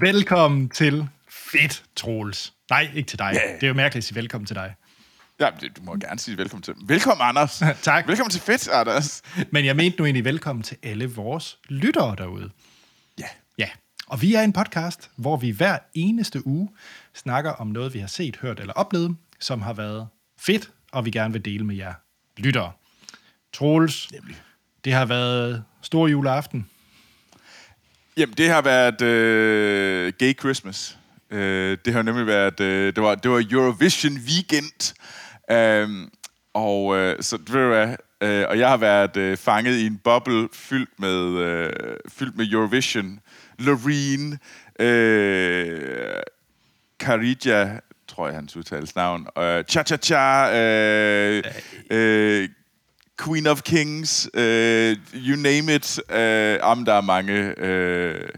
[0.00, 2.52] Velkommen til Fedt, Troels.
[2.70, 3.30] Nej, ikke til dig.
[3.34, 3.54] Ja.
[3.54, 4.74] Det er jo mærkeligt at sige velkommen til dig.
[5.40, 6.74] Ja, du må gerne sige velkommen til.
[6.86, 7.62] Velkommen, Anders.
[7.82, 8.08] Tak.
[8.08, 9.22] Velkommen til Fedt, Anders.
[9.50, 12.50] Men jeg mente nu egentlig velkommen til alle vores lyttere derude.
[13.18, 13.24] Ja.
[13.58, 13.68] Ja,
[14.06, 16.68] og vi er en podcast, hvor vi hver eneste uge
[17.14, 21.10] snakker om noget, vi har set, hørt eller oplevet, som har været fedt, og vi
[21.10, 21.94] gerne vil dele med jer
[22.36, 22.72] lyttere.
[23.52, 24.36] Troels, Nemlig.
[24.84, 26.69] det har været stor juleaften.
[28.20, 30.98] Jamen, det har været øh, Gay Christmas.
[31.30, 32.60] Øh, det har nemlig været...
[32.60, 34.94] Øh, det, var, det var Eurovision Weekend.
[35.84, 36.10] Um,
[36.54, 40.00] og øh, så ved du hvad, øh, og jeg har været øh, fanget i en
[40.04, 41.72] boble fyldt med, øh,
[42.08, 43.20] fyldt med Eurovision.
[43.58, 44.38] Loreen,
[44.80, 46.22] øh,
[46.98, 51.44] Carija, tror jeg hans udtales navn, øh, Cha-Cha-Cha, øh,
[51.90, 52.48] øh,
[53.24, 56.00] Queen of Kings, øh, you name it.
[56.10, 57.54] Øh, om der er mange...
[57.58, 58.28] Øh,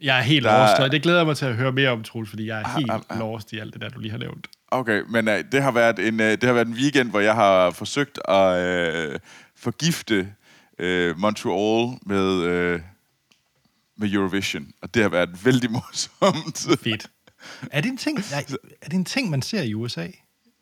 [0.00, 2.02] Jeg er helt Der- lost, og det glæder jeg mig til at høre mere om,
[2.02, 3.18] Troels, fordi jeg er helt ah, ah.
[3.18, 4.46] lost i alt det der, du lige har nævnt.
[4.68, 7.34] Okay, men uh, det har været en uh, det har været en weekend, hvor jeg
[7.34, 9.14] har forsøgt at uh,
[9.56, 10.28] forgifte
[10.82, 12.28] uh, Montreal med
[12.74, 12.80] uh,
[13.98, 16.80] med Eurovision, og det har været vældig morsomt.
[16.82, 17.06] Fedt.
[17.70, 18.44] Er det en ting, nej,
[18.82, 20.06] er det en ting man ser i USA?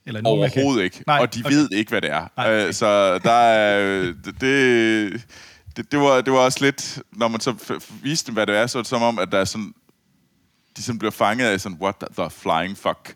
[0.06, 1.54] Eller nogen, man kan- Overhovedet ikke, Nej, og de okay.
[1.54, 2.26] ved ikke, hvad det er.
[2.36, 2.66] Nej, okay.
[2.68, 5.22] Uh, så der er øh, det,
[5.76, 8.66] det, det, var, det var også lidt, når man så viste dem, hvad det er,
[8.66, 9.74] så er det som om, at der er sådan,
[10.76, 13.14] de sådan bliver fanget af sådan, what the flying fuck.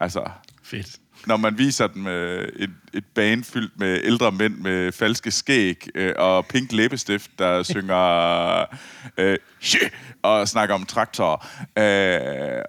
[0.00, 0.30] Altså,
[0.62, 0.86] Fedt.
[1.26, 5.88] når man viser dem øh, et, et band fyldt med ældre mænd med falske skæg
[5.94, 8.64] øh, og pink læbestift, der synger
[9.18, 9.92] øh, shit,
[10.22, 11.46] og snakker om traktorer.
[11.78, 12.62] Øh,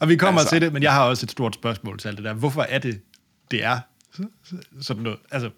[0.00, 2.16] Og vi kommer Altså- til det, men jeg har også et stort spørgsmål til alt
[2.16, 2.32] det der.
[2.32, 3.00] Hvorfor er det,
[3.50, 3.78] det er
[4.80, 5.18] sådan noget?
[5.30, 5.50] Altså,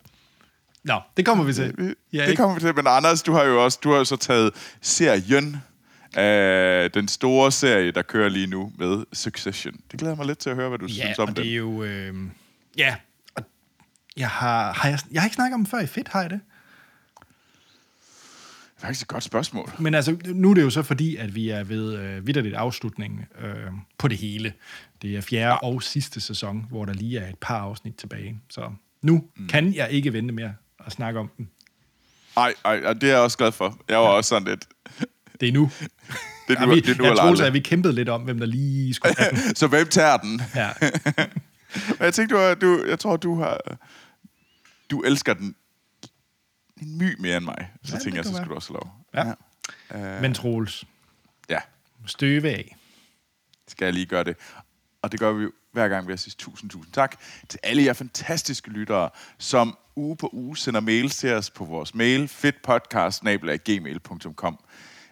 [0.84, 1.94] nå, det kommer vi til.
[2.12, 2.40] Ja, det ikke?
[2.40, 5.56] kommer vi til, men Anders, du har jo også du har jo så taget serien,
[6.18, 9.74] øh, den store serie, der kører lige nu med Succession.
[9.90, 11.44] Det glæder mig lidt til at høre, hvad du ja, synes om og den.
[11.44, 11.82] det er jo...
[11.82, 12.14] Øh,
[12.78, 12.96] ja,
[13.36, 13.42] og
[14.16, 16.30] jeg har, har jeg, jeg har ikke snakket om den før i fedt, har jeg
[16.30, 16.40] det?
[18.86, 19.70] Det er faktisk et godt spørgsmål.
[19.78, 23.26] Men altså, nu er det jo så fordi, at vi er ved øh, vidderligt afslutning
[23.40, 23.50] øh,
[23.98, 24.52] på det hele.
[25.02, 25.56] Det er fjerde ja.
[25.72, 28.40] og sidste sæson, hvor der lige er et par afsnit tilbage.
[28.50, 28.70] Så
[29.02, 29.48] nu mm.
[29.48, 30.54] kan jeg ikke vente mere
[30.86, 31.48] at snakke om den.
[32.36, 33.78] Ej, ej, og det er jeg også glad for.
[33.88, 34.10] Jeg var ja.
[34.10, 34.64] også sådan lidt...
[35.40, 35.70] Det er nu.
[36.48, 38.22] Det er Ja, nu, vi, det er nu jeg troede, at vi kæmpede lidt om,
[38.22, 39.54] hvem der lige skulle have den.
[39.56, 40.42] Så hvem tager den?
[40.54, 40.70] Ja.
[42.00, 43.78] Jeg tænkte, du, har- du, jeg tror, du har...
[44.90, 45.54] Du elsker den
[46.82, 47.70] en my mere end mig.
[47.84, 48.94] Så Ja, ja, tænker det jeg, så kan skal du også lov.
[49.14, 49.32] Ja.
[50.16, 50.84] Uh, Men Troels,
[51.48, 51.58] ja,
[52.06, 52.76] støve af.
[53.68, 54.36] skal jeg lige gøre det.
[55.02, 57.16] Og det gør vi jo hver gang ved at sige tusind, tusind tak
[57.48, 61.94] til alle jer fantastiske lyttere, som uge på uge sender mails til os på vores
[61.94, 64.58] mail, fedtpodcast.gmail.com.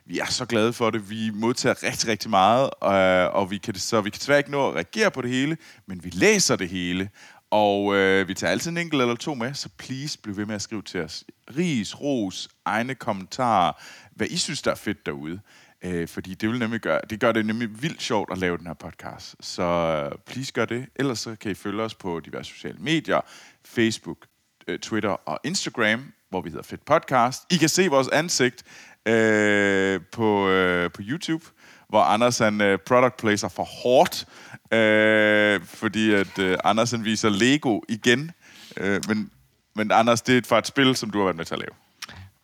[0.06, 1.10] Vi er så glade for det.
[1.10, 4.68] Vi modtager rigtig, rigtig meget, øh, og vi kan, så vi kan desværre ikke nå
[4.68, 7.10] at reagere på det hele, men vi læser det hele,
[7.54, 10.54] og øh, vi tager altid en enkelt eller to med, så please bliv ved med
[10.54, 11.24] at skrive til os.
[11.56, 13.72] Ris, ros, egne kommentarer,
[14.10, 15.40] hvad I synes, der er fedt derude.
[15.84, 18.66] Øh, fordi det vil nemlig gøre, det gør det nemlig vildt sjovt at lave den
[18.66, 19.36] her podcast.
[19.40, 20.86] Så øh, please gør det.
[20.96, 23.20] Ellers så kan I følge os på diverse sociale medier,
[23.64, 24.26] Facebook,
[24.68, 27.42] øh, Twitter og Instagram, hvor vi hedder Fedt Podcast.
[27.50, 28.64] I kan se vores ansigt
[29.06, 31.44] øh, på, øh, på YouTube,
[31.94, 34.26] hvor Anders han øh, product placer for hårdt,
[34.72, 38.30] øh, fordi at øh, Anders han viser Lego igen.
[38.76, 39.30] Øh, men,
[39.74, 41.70] men Anders, det er fra et spil, som du har været med til at lave.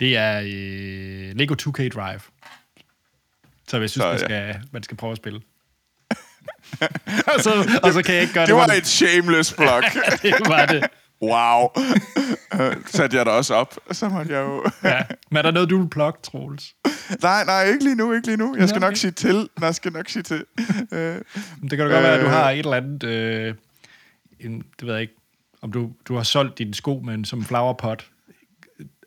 [0.00, 2.20] Det er øh, Lego 2K Drive.
[3.68, 5.40] Så jeg synes, Så, man, skal, man skal prøve at spille.
[7.34, 8.48] og, så, og så kan jeg ikke gøre det.
[8.48, 9.82] Det var et shameless plug.
[10.22, 10.86] det var det.
[11.22, 11.68] Wow.
[12.60, 14.64] Øh, Satte jeg da også op, så måtte jeg jo...
[14.90, 15.02] Ja.
[15.30, 16.74] Men er der noget, du vil plukke, Troels?
[17.22, 18.56] nej, nej, ikke lige nu, ikke lige nu.
[18.58, 18.96] Jeg skal nok okay.
[18.96, 19.34] sige til.
[19.34, 20.44] Nej, Jeg skal nok sige til.
[20.92, 21.14] Øh,
[21.62, 22.32] Det kan da godt være, at du Øh.
[22.32, 23.02] har et eller andet...
[23.02, 23.54] Øh,
[24.40, 25.14] en, det ved jeg ikke.
[25.62, 28.06] Om du, du har solgt dine sko med en, som flowerpot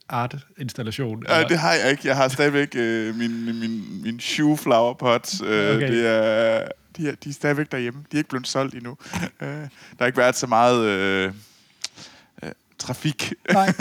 [0.09, 1.23] art-installation.
[1.29, 2.07] Ja, det har jeg ikke.
[2.07, 5.41] Jeg har stadigvæk øh, min, min, min shoe flower pots.
[5.45, 5.91] Øh, Okay.
[5.91, 6.67] det er,
[6.97, 7.99] de, er, de er stadigvæk derhjemme.
[8.11, 8.97] De er ikke blevet solgt endnu.
[9.41, 9.67] Øh, der
[9.99, 11.33] har ikke været så meget øh, øh,
[12.83, 13.33] trafik.
[13.53, 13.73] Nej.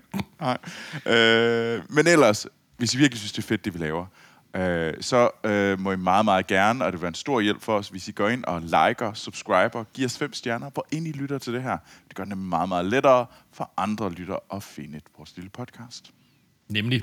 [0.40, 0.58] Nej.
[1.06, 2.46] Øh, men ellers,
[2.76, 4.06] hvis I virkelig synes, det er fedt, det vi laver,
[4.54, 7.62] øh, så øh, må I meget, meget gerne, og det vil være en stor hjælp
[7.62, 11.06] for os, hvis I går ind og liker, subscriber, giver os fem stjerner, hvor ind
[11.06, 11.78] I lytter til det her.
[12.08, 16.10] Det gør det nemlig meget, meget lettere for andre lyttere at finde vores lille podcast.
[16.68, 17.02] Nemlig.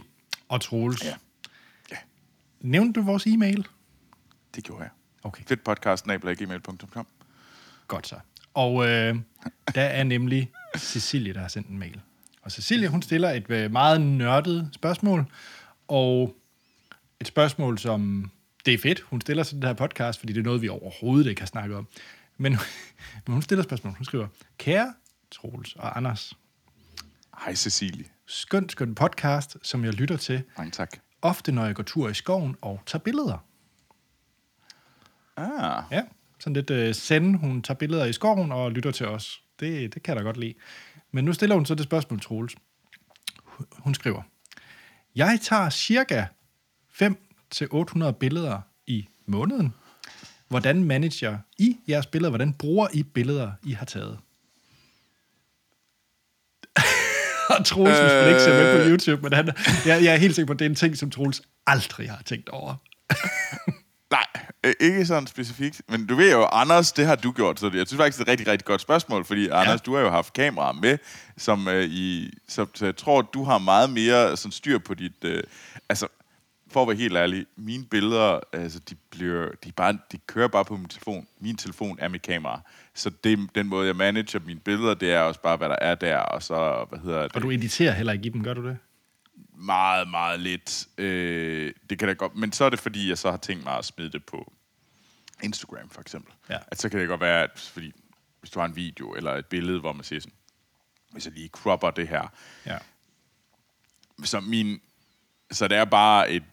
[0.50, 1.04] Og Troels.
[1.04, 1.16] Ja.
[1.92, 1.98] Ja.
[2.62, 3.68] Nævnte du vores e-mail?
[4.56, 4.92] Det gjorde jeg.
[5.24, 7.08] Okay, Fedtpodcast.gmail.com
[7.88, 8.16] godt så.
[8.56, 9.16] Og øh,
[9.76, 12.02] der er nemlig Cecilie, der har sendt en mail.
[12.42, 15.26] Og Cecilie, hun stiller et øh, meget nørdet spørgsmål,
[15.88, 16.36] og
[17.22, 18.32] et spørgsmål, som
[18.66, 19.00] det er fedt.
[19.02, 21.78] Hun stiller sig den her podcast, fordi det er noget, vi overhovedet ikke har snakket
[21.78, 21.88] om.
[22.38, 22.52] Men,
[23.28, 23.94] men hun stiller spørgsmål.
[23.94, 24.94] Hun skriver, kære
[25.32, 26.34] Troels og Anders,
[27.46, 28.06] Hej Cecilie.
[28.26, 30.98] skønt, skønt podcast, som jeg lytter til, Mange tak.
[31.22, 33.38] ofte når jeg går tur i skoven og tager billeder.
[35.38, 36.02] Ah, Ja,
[36.46, 37.36] sådan lidt send.
[37.36, 39.42] Hun tager billeder i skoven og lytter til os.
[39.60, 40.54] Det, det kan jeg da godt lide.
[41.12, 42.56] Men nu stiller hun så det spørgsmål, Troels.
[43.72, 44.22] Hun- skriver,
[45.16, 46.26] Jeg tager cirka
[46.90, 49.74] 5-800 billeder i måneden.
[50.48, 52.30] Hvordan manager I jeres billeder?
[52.30, 54.20] Hvordan bruger I billeder, I har taget?
[57.60, 59.48] og Troels, man ikke ser med på YouTube, men han,
[59.86, 62.22] jeg, jeg er helt sikker på, at det er en ting, som Troels aldrig har
[62.26, 62.76] tænkt over.
[64.12, 64.45] nej, øh,
[64.80, 65.82] ikke sådan specifikt.
[65.90, 67.60] Men du ved jo, Anders, det har du gjort.
[67.60, 69.26] Så det- jeg synes faktisk, det er et rigtig, rigtig godt spørgsmål.
[69.26, 70.98] Fordi Anders, du har jo haft kamera med,
[71.38, 72.34] som øh, i...
[72.48, 75.24] Så, så jeg tror, du har meget mere sådan styr på dit...
[75.24, 75.44] Øh,
[75.90, 76.08] altså,
[76.72, 80.66] for at være helt ærlig, mine billeder, altså, de, bliver, de, bare, de kører bare
[80.66, 81.28] på min telefon.
[81.40, 82.62] Min telefon er mit kamera.
[82.96, 85.96] Så det, den måde, jeg manager mine billeder, det er også bare, hvad der er
[85.96, 87.36] der, og så, hvad hedder det?
[87.36, 88.78] Og du editerer heller ikke i dem, gør du det?
[89.54, 90.88] Meget, meget lidt.
[90.98, 93.78] Øh, det kan da godt, men så er det fordi, jeg så har tænkt mig
[93.78, 94.54] at smide det på
[95.44, 96.34] Instagram, for eksempel.
[96.50, 96.58] Ja.
[96.68, 97.92] At så kan det godt være, at fordi,
[98.40, 100.34] hvis du har en video eller et billede, hvor man siger sådan,
[101.12, 102.28] hvis jeg lige cropper det her,
[102.66, 102.78] Ja.
[104.24, 104.82] så min,
[105.52, 106.44] så det er bare et,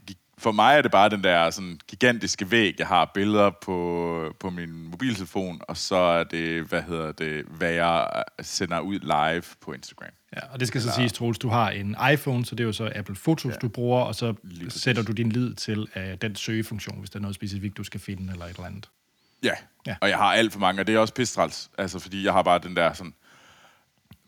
[0.43, 4.51] for mig er det bare den der sådan gigantiske væg, jeg har billeder på, på
[4.51, 9.73] min mobiltelefon, og så er det, hvad hedder det, hvad jeg sender ud live på
[9.73, 10.09] Instagram.
[10.37, 12.73] Ja, og det skal så siges, Troels, du har en iPhone, så det er jo
[12.73, 13.59] så Apple Photos, ja.
[13.59, 14.35] du bruger, og så
[14.69, 18.01] sætter du din lid til uh, den søgefunktion, hvis der er noget specifikt, du skal
[18.01, 18.89] finde, eller et eller andet.
[19.43, 19.49] Ja.
[19.49, 19.55] Ja.
[19.87, 21.71] ja, og jeg har alt for mange, og det er også pistræls.
[21.79, 23.15] Altså, fordi jeg har bare den der sådan...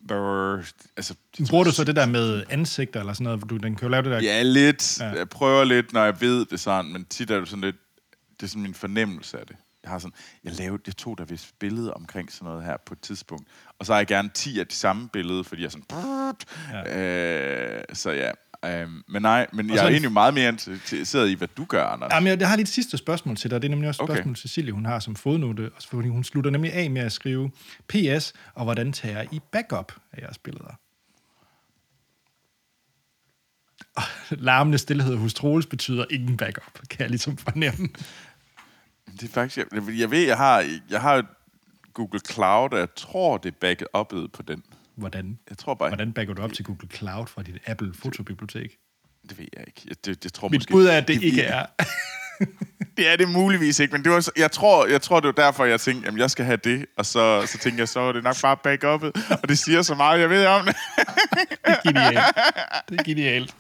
[0.09, 1.15] Brrr, altså,
[1.51, 3.89] Bruger du så det der med ansigter, eller sådan noget, hvor du, den kan jo
[3.89, 4.21] lave det der...
[4.23, 5.01] Ja, lidt.
[5.01, 5.09] Ja.
[5.09, 7.77] Jeg prøver lidt, når jeg ved det sådan, men tit er det sådan lidt...
[8.41, 9.57] Det er sådan min fornemmelse af det.
[9.83, 10.15] Jeg har sådan...
[10.45, 13.49] Jeg, lavede, jeg tog der vist billede omkring sådan noget her på et tidspunkt.
[13.79, 16.35] Og så har jeg gerne 10 af de samme billeder, fordi jeg er sådan...
[16.73, 17.79] Ja.
[17.79, 18.31] øh, så ja.
[18.67, 21.85] Øhm, men nej, men jeg er en- egentlig meget mere interesseret i, hvad du gør,
[21.87, 22.13] Anders.
[22.13, 23.63] Jamen, jeg, jeg har lige et sidste spørgsmål til dig.
[23.63, 24.15] Det er nemlig også et Okay.
[24.17, 25.71] spørgsmål, Cecilie hun har som fodnote.
[25.91, 27.51] Fordi hun slutter nemlig af med at skrive
[27.89, 30.75] PS, og hvordan tager I backup af jeres billeder?
[34.45, 37.89] Larmende stillhed hos Troels betyder ingen backup, kan jeg ligesom fornemme.
[39.21, 39.57] Det er faktisk...
[39.73, 41.27] Jeg, jeg ved, jeg har, jeg har
[41.93, 43.89] Google Cloud, og jeg tror, det er backet
[44.33, 44.63] på den.
[44.97, 45.89] Hvordan, Jeg tror bare...
[45.89, 48.77] hvordan backer du op til Google Cloud fra dit Apple fotobibliotek?
[49.29, 49.83] Det ved jeg ikke.
[49.89, 51.85] Jeg, det, det tror Mit måske, bud er, at det ved ikke jeg- er.
[52.97, 55.45] Det er det muligvis ikke, men det var, så- jeg, tror, jeg tror, det var
[55.45, 56.87] derfor, jeg tænkte, at jeg skal have det.
[56.97, 59.35] Og så, så tænkte jeg, så er det nok bare backup'et.
[59.43, 60.77] Og det siger så meget, jeg ved om det.
[61.49, 62.19] Det er genialt.
[62.89, 63.55] Det er genialt.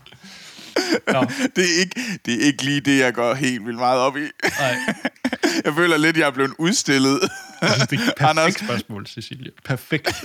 [1.12, 1.20] Nå,
[1.56, 4.20] Det er, ikke, det er ikke lige det, jeg går helt vildt meget op i.
[4.60, 4.76] nej.
[5.64, 7.20] Jeg føler lidt, jeg er blevet udstillet.
[7.90, 8.54] Det er perfekt Anders.
[8.54, 9.50] spørgsmål, Cecilie.
[9.64, 10.24] Perfekt.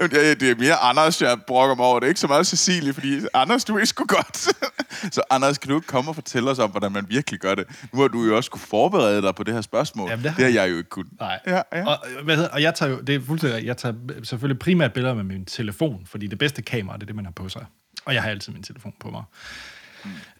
[0.00, 2.00] Det det er mere Anders, jeg brokker mig over.
[2.00, 4.36] Det er ikke så meget Cecilie, fordi Anders, du er sgu godt.
[5.14, 7.64] Så Anders, kan du ikke komme og fortælle os om, hvordan man virkelig gør det?
[7.92, 10.10] Nu har du jo også kunne forberede dig på det her spørgsmål.
[10.10, 11.12] Jamen, det har det har jeg jo ikke kunnet.
[11.20, 11.40] Nej.
[11.46, 11.86] Ja, ja.
[11.86, 15.14] Og, hvad hedder, og jeg tager jo, det er fuldstændig, jeg tager selvfølgelig primært billeder
[15.14, 17.66] med min telefon, fordi det bedste kamera, det er det, man har på sig.
[18.04, 19.22] Og jeg har altid min telefon på mig.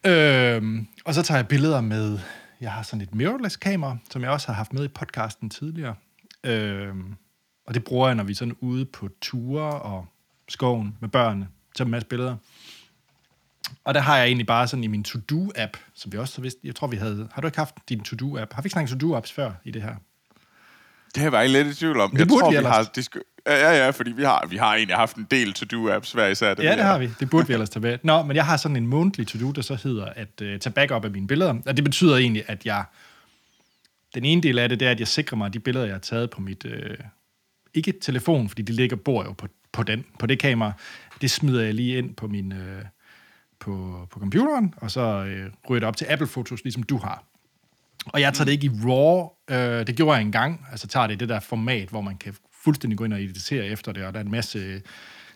[0.05, 0.11] Mm.
[0.11, 2.19] Øhm, og så tager jeg billeder med,
[2.63, 5.95] jeg har sådan et mirrorless kamera, som jeg også har haft med i podcasten tidligere.
[6.45, 7.15] Øhm,
[7.67, 10.07] og det bruger jeg, når vi er sådan ude på ture og
[10.49, 12.37] skoven med børnene, tager en masse billeder.
[13.85, 16.59] Og der har jeg egentlig bare sådan i min to-do-app, som vi også har vidst,
[16.65, 18.55] jeg tror vi havde, har du ikke haft din to-do-app?
[18.55, 19.97] Har vi ikke snakket to-do-apps før i det her?
[21.15, 22.11] Det har jeg lidt i tvivl om.
[22.11, 22.77] Det jeg tror, vi ellers.
[22.77, 22.83] har...
[22.83, 26.13] Det skal, ja, ja, ja, fordi vi har, vi har egentlig haft en del to-do-apps
[26.13, 26.55] hver især.
[26.59, 27.11] Ja, ved det har vi.
[27.21, 27.99] Det burde vi ellers tage med.
[28.03, 31.05] Nå, men jeg har sådan en månedlig to-do, der så hedder at uh, tage backup
[31.05, 31.55] af mine billeder.
[31.67, 32.85] Og det betyder egentlig, at jeg...
[34.15, 35.95] Den ene del af det, det er, at jeg sikrer mig, at de billeder, jeg
[35.95, 36.65] har taget på mit...
[36.65, 36.97] Øh,
[37.75, 40.73] ikke telefon, fordi de ligger bor jo på, på, den, på det kamera.
[41.21, 42.53] Det smider jeg lige ind på min...
[42.53, 42.83] Øh,
[43.61, 47.25] på, på computeren, og så øh, ryger det op til Apple Photos, ligesom du har.
[48.07, 49.31] Og jeg tager det ikke i RAW.
[49.51, 50.67] Øh, det gjorde jeg engang.
[50.71, 52.35] Altså tager det i det der format, hvor man kan
[52.65, 54.81] fuldstændig gå ind og editere efter det, og der er en masse øh,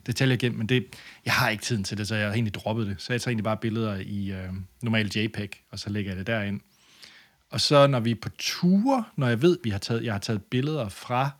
[0.06, 0.87] detaljer igennem, men det,
[1.25, 2.97] jeg har ikke tiden til det, så jeg har egentlig droppet det.
[2.99, 4.49] Så jeg tager egentlig bare billeder i øh,
[4.83, 6.61] normal JPEG, og så lægger jeg det derind.
[7.50, 10.18] Og så når vi er på ture, når jeg ved, vi har taget, jeg har
[10.18, 11.30] taget billeder fra,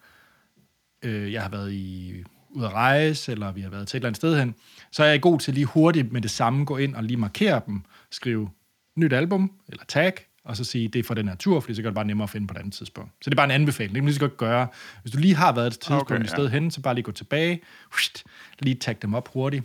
[1.02, 2.14] øh, jeg har været i
[2.50, 4.55] ud at rejse, eller vi har været til et eller andet sted hen,
[4.93, 7.62] så er jeg god til lige hurtigt med det samme gå ind og lige markere
[7.66, 8.50] dem, skrive
[8.97, 10.12] nyt album, eller tag,
[10.47, 12.25] og så sige, det er fra den her tur, fordi så gør det bare nemmere
[12.25, 13.11] at finde på et andet tidspunkt.
[13.21, 13.91] Så det er bare en anbefaling.
[13.91, 14.69] Det kan man lige så godt gøre.
[15.03, 16.35] Hvis du lige har været et tidspunkt okay, Okay, et ja.
[16.37, 17.61] sted hen, så bare lige gå tilbage,
[17.95, 18.25] whist,
[18.59, 19.65] lige tag dem op hurtigt,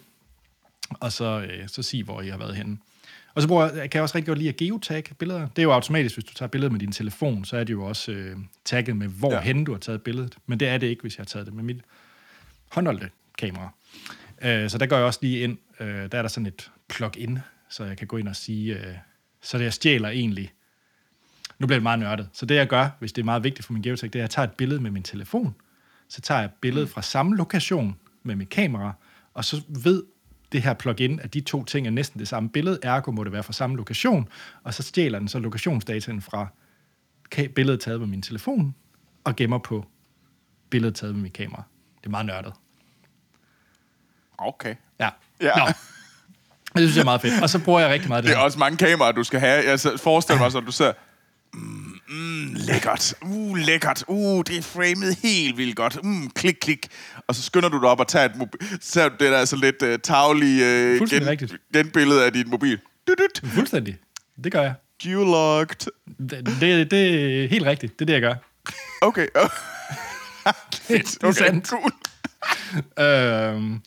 [1.00, 2.78] og så, øh, så sig, hvor I har været henne.
[3.34, 5.48] Og så bruger, jeg, kan jeg også rigtig godt lide at geotag billeder.
[5.48, 7.84] Det er jo automatisk, hvis du tager billedet med din telefon, så er det jo
[7.84, 9.38] også øh, tagget med, hvor Ja.
[9.38, 9.42] ja.
[9.42, 10.36] hen du har taget billedet.
[10.46, 11.82] Men det er det ikke, hvis jeg har taget det med mit
[12.72, 13.70] håndholdte kamera.
[14.42, 15.58] Øh, så der går jeg også lige ind.
[15.80, 18.96] Øh, der er der sådan et plug-in, så jeg kan gå ind og sige, øh,
[19.42, 20.52] så det jeg stjæler egentlig.
[21.62, 22.30] Nu bliver det meget nørdet.
[22.34, 24.22] Så det jeg gør, hvis det er meget vigtigt for min geotag, det er, at
[24.22, 25.56] jeg tager et billede med min telefon.
[26.08, 28.94] Så tager jeg billedet fra samme lokation med mit kamera,
[29.34, 30.04] og så ved
[30.52, 33.32] det her plugin, at de to ting er næsten det samme billede, ergo må det
[33.32, 34.30] være fra samme lokation,
[34.64, 36.48] og så stjæler den så lokationsdataen fra
[37.56, 38.76] billedet taget med min telefon,
[39.24, 39.86] og gemmer på
[40.70, 41.64] billedet taget med mit kamera.
[42.00, 42.54] Det er meget nørdet.
[44.38, 44.76] Okay.
[45.00, 45.10] Ja.
[45.42, 45.52] Ja.
[45.58, 45.66] Nå.
[45.66, 45.74] Det
[46.76, 47.44] synes jeg er meget fedt.
[47.44, 48.46] Og så bruger jeg rigtig meget det, Det er her.
[48.46, 49.64] også mange kameraer, du skal have.
[49.70, 50.92] Jeg forestiller mig, så du ser...
[51.54, 53.14] Mm, mm, lækkert.
[53.22, 54.04] Uh, lækkert.
[54.08, 56.04] Uh, det er framet helt vildt godt.
[56.04, 56.88] Mm, klik, klik.
[57.28, 58.60] Og så skynder du dig op og tager et mobil.
[58.82, 61.56] Så tager du det der så lidt uh, taglige uh, rigtigt.
[61.74, 62.80] genbillede af din mobil.
[63.08, 63.98] Dut, Fuldstændig.
[64.44, 64.74] Det gør jeg.
[65.04, 65.92] Geologged.
[66.30, 68.00] Det, det, det er helt rigtigt.
[68.00, 68.36] Det er det, jeg gør.
[69.02, 69.28] Okay.
[70.88, 71.68] Det er okay, sandt.
[71.68, 71.92] cool.
[73.06, 73.82] Øhm,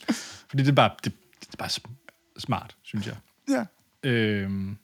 [0.48, 3.14] fordi det er bare, det, det er bare sm- smart, synes jeg.
[3.48, 3.64] Ja.
[4.10, 4.76] Øhm,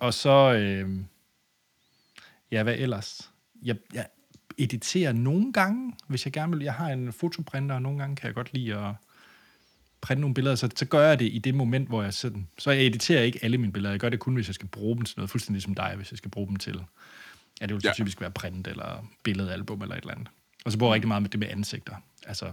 [0.00, 1.04] og så, øhm,
[2.50, 3.30] ja, hvad ellers?
[3.62, 4.06] Jeg, jeg
[4.58, 6.64] editerer nogle gange, hvis jeg gerne vil.
[6.64, 8.94] Jeg har en fotoprinter, og nogle gange kan jeg godt lide at
[10.00, 12.48] printe nogle billeder, så, så gør jeg det i det moment, hvor jeg sådan...
[12.58, 13.92] Så jeg editerer ikke alle mine billeder.
[13.92, 16.12] Jeg gør det kun, hvis jeg skal bruge dem til noget, fuldstændig som dig, hvis
[16.12, 16.84] jeg skal bruge dem til...
[17.60, 17.92] Ja, det vil så Ja.
[17.94, 20.28] typisk være print eller billedalbum eller et eller andet.
[20.64, 21.94] Og så bruger jeg rigtig meget med det med ansigter.
[22.26, 22.52] Altså,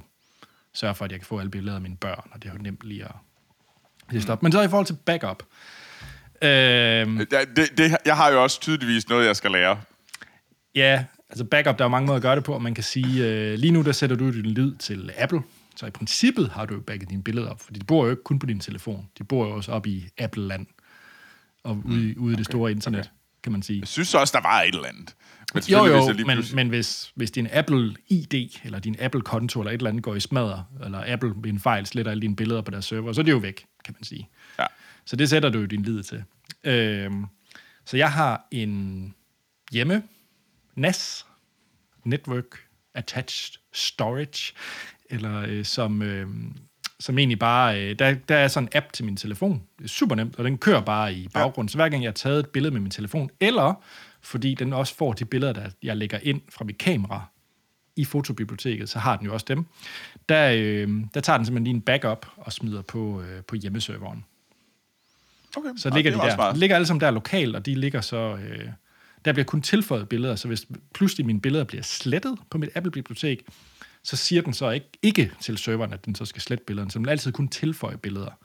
[0.74, 2.60] sørge for, at jeg kan få alle billeder af mine børn, og det er jo
[2.60, 3.12] nemt lige at
[4.30, 4.44] op.
[4.44, 5.44] Men så i forhold til backup.
[6.46, 9.82] Øhm, Ja, det, det, jeg har jo også tydeligvis noget, jeg skal lære.
[10.76, 13.54] ja, altså backup, der er mange måder at gøre det på, man kan sige, øh,
[13.60, 15.42] lige nu der sætter du din lid til Apple,
[15.76, 18.24] så i princippet har du jo backet dine billeder op, fordi de bor jo ikke
[18.24, 20.68] kun på din telefon, de bor jo også op i Apple-land,
[21.64, 23.10] og ude, mm, ude i det store internet, okay.
[23.44, 23.80] kan man sige.
[23.80, 25.16] Jeg synes også, der var et eller andet.
[25.54, 28.34] Men Jo, jo, hvis men, men hvis, hvis din Apple ID,
[28.64, 31.86] eller din Apple-konto, eller et eller andet går i smadder, eller Apple ved en fejl
[31.86, 34.30] sletter alle dine billeder på deres server, så er det jo væk, kan man sige.
[34.60, 34.66] Ja.
[35.06, 36.24] Så det sætter du jo din lid til.
[36.66, 37.26] Øhm,
[37.86, 39.16] så jeg har en
[39.72, 40.04] hjemme
[40.76, 41.26] NAS,
[42.04, 42.46] Network
[42.94, 44.54] Attached Storage,
[45.10, 46.28] eller øh, som, øh,
[47.00, 49.64] som egentlig bare, øh, der, der er sådan en app til min telefon.
[49.78, 51.70] Det er super nemt, og den kører bare i baggrunden.
[51.70, 53.84] Så hver gang jeg har taget et billede med min telefon, eller
[54.22, 57.26] fordi den også får de billeder, der jeg lægger ind fra mit kamera
[57.96, 59.66] i fotobiblioteket, så har den jo også dem.
[60.30, 64.26] Der, øh, der tager den simpelthen lige en backup og smider på, øh, på hjemmeserveren.
[65.56, 65.70] Okay.
[65.78, 66.36] Så ligger det de der.
[66.36, 66.56] smart.
[66.56, 68.18] De ligger alle sammen der lokalt, og de ligger så...
[68.36, 68.70] Øh,
[69.26, 73.44] der bliver kun tilføjet billeder, så hvis pludselig mine billeder bliver slettet på mit Apple-bibliotek,
[74.04, 77.00] så siger den så ikke, ikke til serveren, at den så skal slette billederne, så
[77.00, 78.40] den vil altid kun tilføje billeder.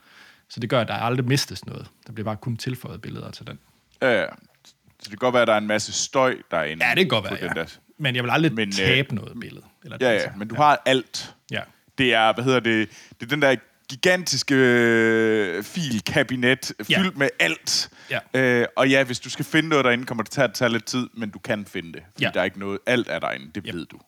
[0.48, 1.86] Så det gør, at der aldrig mistes noget.
[2.06, 3.58] Der bliver bare kun tilføjet billeder til den.
[4.02, 4.26] Ja, ja.
[4.64, 6.86] Så det kan godt være, at der er en masse støj derinde.
[6.86, 7.48] Ja, det kan godt være, ja.
[7.48, 7.66] Der.
[7.98, 9.64] Men jeg vil aldrig Men, øh, tabe noget billede.
[9.84, 11.34] Eller Ja, ja, men du har alt.
[11.50, 11.60] Ja.
[11.98, 12.88] Det er, hvad hedder det,
[13.20, 13.56] det er den der
[13.90, 16.98] gigantiske øh, filkabinet Ja.
[17.02, 17.90] fyldt med alt.
[18.10, 18.18] Ja.
[18.40, 20.84] Øh, og ja, hvis du skal finde noget derinde, kommer det til at tage lidt
[20.84, 22.02] tid, men du kan finde det.
[22.12, 22.30] Fordi Ja.
[22.34, 23.98] der er ikke noget, alt er derinde, det ved du.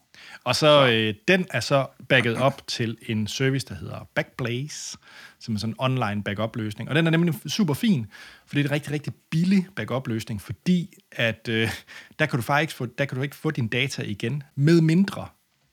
[0.45, 4.99] Og så øh, den er så backet op til en service, der hedder Backblaze,
[5.41, 6.89] som er sådan en online backup-løsning.
[6.91, 8.07] Og den er nemlig super fin,
[8.47, 11.71] for det er en rigtig, rigtig billig backup-løsning, fordi at øh,
[12.19, 15.27] der, kan du faktisk få, der kan du ikke få dine data igen, med mindre.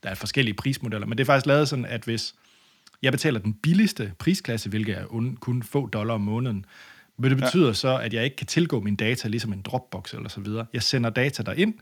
[0.03, 2.35] Der er forskellige prismodeller, men det er faktisk lavet sådan, at hvis
[3.01, 6.65] jeg betaler den billigste prisklasse, hvilket er un- kun få dollar om måneden,
[7.17, 7.73] men det betyder ja.
[7.73, 10.65] så, at jeg ikke kan tilgå mine data, ligesom en Dropbox eller så videre.
[10.73, 11.73] Jeg sender data derind,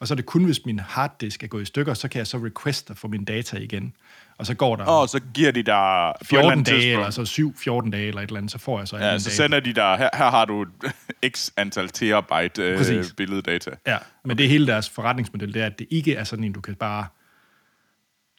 [0.00, 2.26] og så er det kun, hvis min harddisk er gået i stykker, så kan jeg
[2.26, 3.92] så request at få mine data igen.
[4.38, 7.82] Og så går der Og så giver de eller 14 andet dage, tidspunkt- eller så
[7.84, 9.36] 7-14 dage, eller et eller andet, så får jeg så Ja, så data.
[9.36, 9.96] sender de dig...
[9.98, 10.66] Her, her har du
[11.34, 13.12] x antal terabyte øh, Præcis.
[13.16, 13.70] billeddata.
[13.86, 16.52] Ja, men det er hele deres forretningsmodel, det er, at det ikke er sådan en,
[16.52, 17.06] du kan bare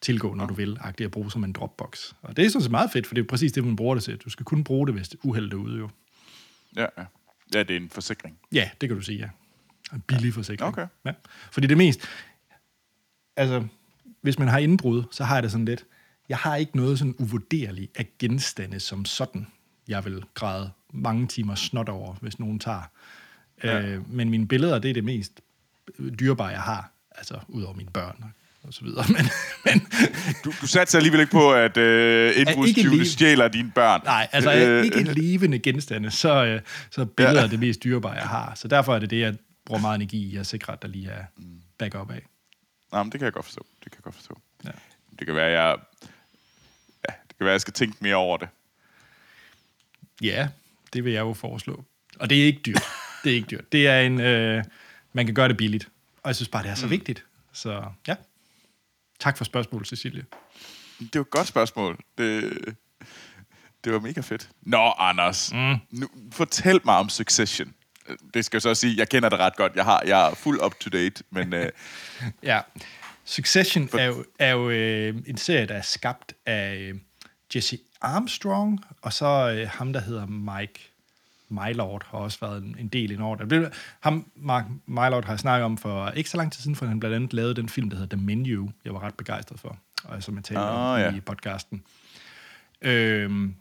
[0.02, 2.12] tilgå, når du vil, agtigt at bruge som en Dropbox.
[2.22, 4.04] Og det er sådan set meget fedt, for det er præcis det, man bruger det
[4.04, 4.16] til.
[4.16, 5.90] Du skal kun bruge det, hvis det uheld er ude, jo.
[6.76, 7.04] Ja, ja.
[7.54, 8.38] ja, det er en forsikring.
[8.52, 9.28] Ja, det kan du sige, ja.
[9.94, 10.68] En billig forsikring.
[10.68, 10.86] Okay.
[11.04, 11.12] Ja.
[11.52, 12.00] Fordi det mest...
[13.36, 13.66] Altså,
[14.20, 15.84] hvis man har indbrud, så har jeg det sådan lidt...
[16.28, 19.46] Jeg har ikke noget sådan uvurderligt af genstande som sådan,
[19.88, 22.82] jeg vil græde mange timer snot over, hvis nogen tager.
[23.64, 23.78] Ja.
[23.78, 23.86] Ja.
[23.86, 25.40] Øh, men mine billeder, det er det mest
[26.20, 26.90] dyrebare, jeg har.
[27.10, 28.30] Altså, udover mine børn og-
[28.64, 29.04] og så videre.
[29.16, 29.26] Men,
[29.64, 29.86] men
[30.44, 34.00] Du, du satser alligevel ikke på, at øh, indbrudstyvene stjæler dine børn.
[34.04, 37.46] Nej, altså Øh, ikke levende genstande, så, øh, så er billeder ja.
[37.46, 38.54] det mest dyrebare, jeg har.
[38.54, 39.34] Så derfor er det det, jeg
[39.66, 41.24] bruger meget energi i at sikre, at der lige er
[41.78, 42.22] backup af.
[42.92, 43.66] Nej, men det kan jeg godt forstå.
[43.84, 44.40] Det kan jeg godt forstå.
[44.64, 44.70] Ja.
[45.18, 45.76] Det kan være, jeg...
[47.08, 48.48] Ja, det kan være, jeg skal tænke mere over det.
[50.22, 50.48] Ja,
[50.92, 51.84] det vil jeg jo foreslå.
[52.18, 52.82] Og det er ikke dyrt.
[53.24, 53.72] Det er ikke dyrt.
[53.72, 54.20] Det er en...
[54.20, 54.64] Øh,
[55.12, 55.88] man kan gøre det billigt.
[56.22, 56.90] Og jeg synes bare, det er så mm.
[56.90, 57.24] vigtigt.
[57.52, 58.14] Så ja.
[59.20, 60.24] Tak for spørgsmålet, Cecilie.
[60.98, 61.98] Det var et godt spørgsmål.
[62.18, 62.52] Det,
[63.84, 64.48] det var mega fedt.
[64.62, 65.52] Nå, Anders.
[65.52, 65.76] Mm.
[65.90, 67.74] Nu, fortæl mig om Succession.
[68.34, 69.72] Det skal jeg så sige, jeg kender det ret godt.
[69.76, 71.52] Jeg, har, jeg er fuld up to date, men...
[71.52, 71.60] uh...
[72.42, 72.60] ja.
[73.24, 73.98] Succession For...
[73.98, 76.94] er jo, er jo øh, en serie, der er skabt af øh,
[77.54, 80.93] Jesse Armstrong, og så øh, ham, der hedder Mike
[81.54, 83.34] Mylord, har også været en, en del i år.
[83.34, 83.68] Der
[84.00, 87.00] ham, Mark Mylord, har jeg snakket om for ikke så lang tid siden, for han
[87.00, 90.22] blandt andet lavede den film, der hedder The Menu, jeg var ret begejstret for, og
[90.22, 91.14] som jeg talte oh, om ja.
[91.14, 91.82] i podcasten.
[92.82, 93.54] Øhm,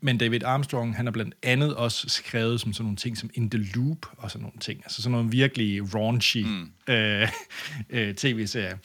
[0.00, 3.50] men David Armstrong, han har blandt andet også skrevet som sådan nogle ting som In
[3.50, 4.80] the Loop og sådan nogle ting.
[4.84, 6.72] Altså sådan nogle virkelig raunchy mm.
[6.88, 7.28] øh,
[7.90, 8.76] øh, tv-serier.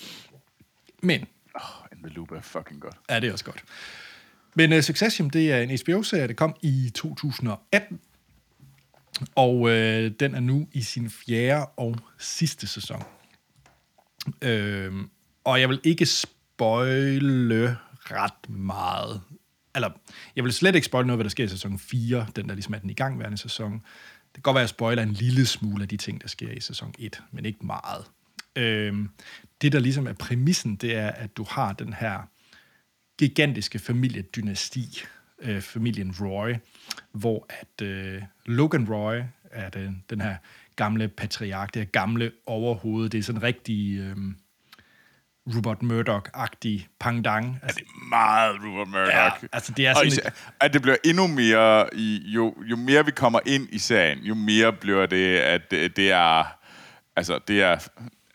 [1.01, 1.25] Men...
[1.55, 2.95] Oh, In the Loop er fucking godt.
[3.09, 3.63] Ja, det er også godt.
[4.55, 7.99] Men uh, Succession, det er en HBO-serie, der kom i 2018.
[9.35, 13.03] Og øh, den er nu i sin fjerde og sidste sæson.
[14.41, 14.93] Øh,
[15.43, 17.77] og jeg vil ikke spoile
[18.11, 19.21] ret meget
[19.75, 19.89] eller,
[20.35, 22.73] jeg vil slet ikke spoile noget, hvad der sker i sæson 4, den der ligesom
[22.73, 23.73] er den igangværende sæson.
[23.73, 26.51] Det kan godt være, at jeg spoiler en lille smule af de ting, der sker
[26.51, 28.05] i sæson 1, men ikke meget.
[28.55, 28.93] Øh,
[29.61, 32.29] det, der ligesom er præmissen, det er, at du har den her
[33.19, 35.01] gigantiske familiedynasti,
[35.41, 36.55] øh, familien Roy,
[37.11, 40.35] hvor at øh, Logan Roy er den, den her
[40.75, 43.99] gamle patriark, det her gamle overhoved, det er sådan rigtig...
[43.99, 44.15] Øh,
[45.55, 47.59] Rupert Murdoch-agtig pangdang.
[47.63, 49.13] Altså, ja, det er meget Rupert Murdoch.
[49.13, 50.33] Ja, altså det er sådan især, et...
[50.59, 54.35] At det bliver endnu mere, i, jo, jo mere vi kommer ind i serien, jo
[54.35, 56.57] mere bliver det, at det, det er,
[57.15, 57.87] altså det er,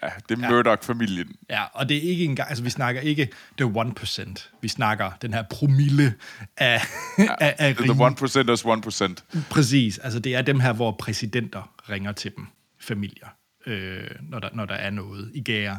[0.04, 0.50] ja, det er.
[0.50, 1.36] Murdoch-familien.
[1.50, 5.34] Ja, og det er ikke engang, altså vi snakker ikke the 1%, vi snakker den
[5.34, 6.14] her promille
[6.56, 6.82] af,
[7.18, 9.44] ja, af, af The 1% is 1%.
[9.50, 12.46] Præcis, altså det er dem her, hvor præsidenter ringer til dem,
[12.80, 13.28] familier,
[13.66, 15.78] øh, når, der, når der er noget i gære.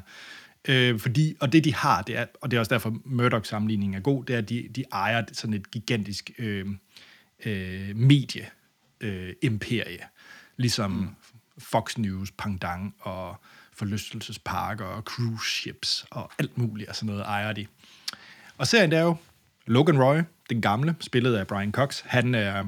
[0.67, 4.01] Øh, fordi, og det de har, det er, og det er også derfor Murdoch-sammenligningen er
[4.01, 6.65] god, det er, at de, de ejer sådan et gigantisk øh,
[7.45, 9.93] øh, medie-imperie.
[9.93, 10.07] Øh,
[10.57, 11.07] ligesom mm.
[11.57, 13.41] Fox News, Pangdang og
[13.77, 17.65] forlystelsesparker og cruise ships og alt muligt og sådan noget ejer de.
[18.57, 19.15] Og serien der er jo
[19.65, 22.01] Logan Roy, den gamle, spillet af Brian Cox.
[22.05, 22.63] Han er,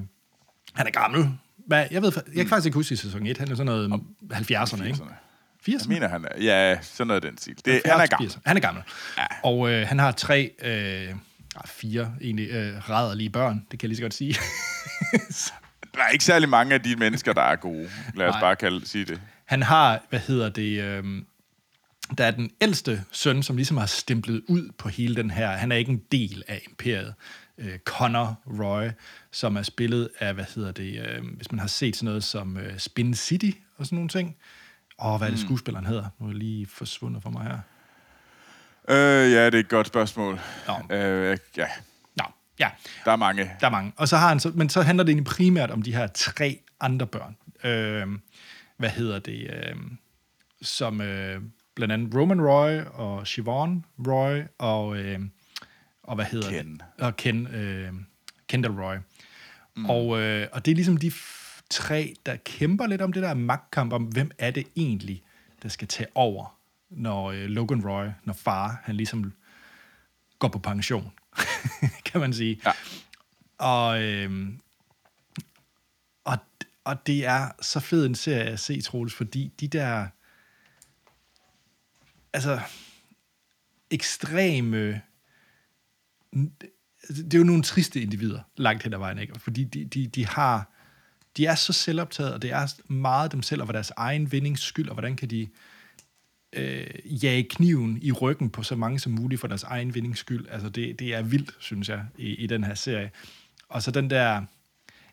[0.73, 1.29] han er gammel.
[1.57, 2.49] Hvad, jeg ved, jeg kan mm.
[2.49, 3.37] faktisk ikke huske i sæson 1.
[3.37, 4.01] Han er sådan noget
[4.33, 4.99] 70'erne, ikke?
[4.99, 5.71] 80'erne?
[5.71, 6.43] Jeg mener, han er...
[6.43, 7.55] Ja, sådan noget den stil.
[7.65, 8.29] Det, han er gammel.
[8.29, 8.39] 80'erne.
[8.45, 8.83] Han er gammel.
[9.17, 9.25] Ja.
[9.43, 10.51] Og øh, han har tre...
[10.63, 11.15] Øh,
[11.65, 14.33] fire egentlig øh, rædderlige børn, det kan jeg lige så godt sige.
[15.95, 17.89] der er ikke særlig mange af de mennesker, der er gode.
[18.15, 18.41] Lad os Nej.
[18.41, 19.21] bare kalde, sige det.
[19.47, 20.81] Han har, hvad hedder det...
[20.81, 21.03] Øh,
[22.17, 25.49] der er den ældste søn, som ligesom har stemplet ud på hele den her.
[25.49, 27.13] Han er ikke en del af imperiet.
[27.57, 28.89] Øh, Connor Roy,
[29.31, 32.57] som er spillet af, hvad hedder det, øh, hvis man har set sådan noget som
[32.57, 34.35] øh, Spin City og sådan nogle ting.
[34.97, 35.45] Og hvad er det, mm.
[35.45, 36.05] skuespilleren hedder?
[36.19, 37.59] Nu er lige forsvundet for mig her.
[38.89, 40.39] Øh, ja, det er et godt spørgsmål.
[40.67, 40.95] Nå.
[40.95, 41.67] Øh, ja.
[42.15, 42.23] Nå,
[42.59, 42.69] ja.
[43.05, 43.51] Der er mange.
[43.59, 43.93] Der er mange.
[43.95, 46.59] Og så har han så, men så handler det egentlig primært om de her tre
[46.79, 47.37] andre børn.
[47.63, 48.07] Øh,
[48.77, 49.51] hvad hedder det?
[49.53, 49.75] Øh,
[50.61, 51.41] som øh,
[51.75, 55.19] blandt andet Roman Roy og Siobhan Roy og, øh,
[56.03, 56.73] og hvad hedder Ken.
[56.73, 57.03] det?
[57.05, 57.93] Og Ken, øh,
[58.47, 58.95] Kendall Roy.
[59.75, 59.85] Mm.
[59.85, 61.11] Og, øh, og det er ligesom de
[61.69, 65.23] tre, der kæmper lidt om det der magtkamp, om hvem er det egentlig,
[65.63, 66.57] der skal tage over,
[66.89, 69.33] når øh, Logan Roy, når far, han ligesom
[70.39, 71.11] går på pension,
[72.05, 72.61] kan man sige.
[72.65, 72.71] Ja.
[73.57, 74.47] Og, øh,
[76.25, 76.37] og,
[76.87, 80.07] og det er så fed en serie at se, Troels, fordi de der
[82.33, 82.59] altså
[83.91, 85.01] ekstreme
[87.07, 89.39] det er jo nogle triste individer langt hen ad vejen, ikke?
[89.39, 90.71] fordi de, de, de har
[91.37, 94.61] de er så selvoptaget, og det er meget dem selv, og for deres egen vindings
[94.61, 95.47] skyld, og hvordan kan de
[96.53, 100.47] øh, jage kniven i ryggen på så mange som muligt for deres egen vindings skyld.
[100.49, 103.11] Altså det, det er vildt, synes jeg, i, i den her serie.
[103.69, 104.45] Og så den der,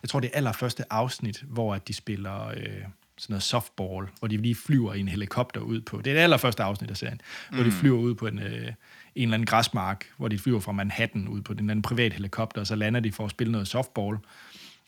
[0.04, 4.28] jeg tror det er allerførste afsnit, hvor at de spiller øh, sådan noget softball, hvor
[4.28, 7.20] de lige flyver i en helikopter ud på, det er det allerførste afsnit af serien,
[7.50, 7.56] mm.
[7.56, 7.76] hvor de mm.
[7.76, 8.72] flyver ud på en, øh, en
[9.14, 12.60] eller anden græsmark, hvor de flyver fra Manhattan ud på en eller anden privat helikopter,
[12.60, 14.18] og så lander de for at spille noget softball.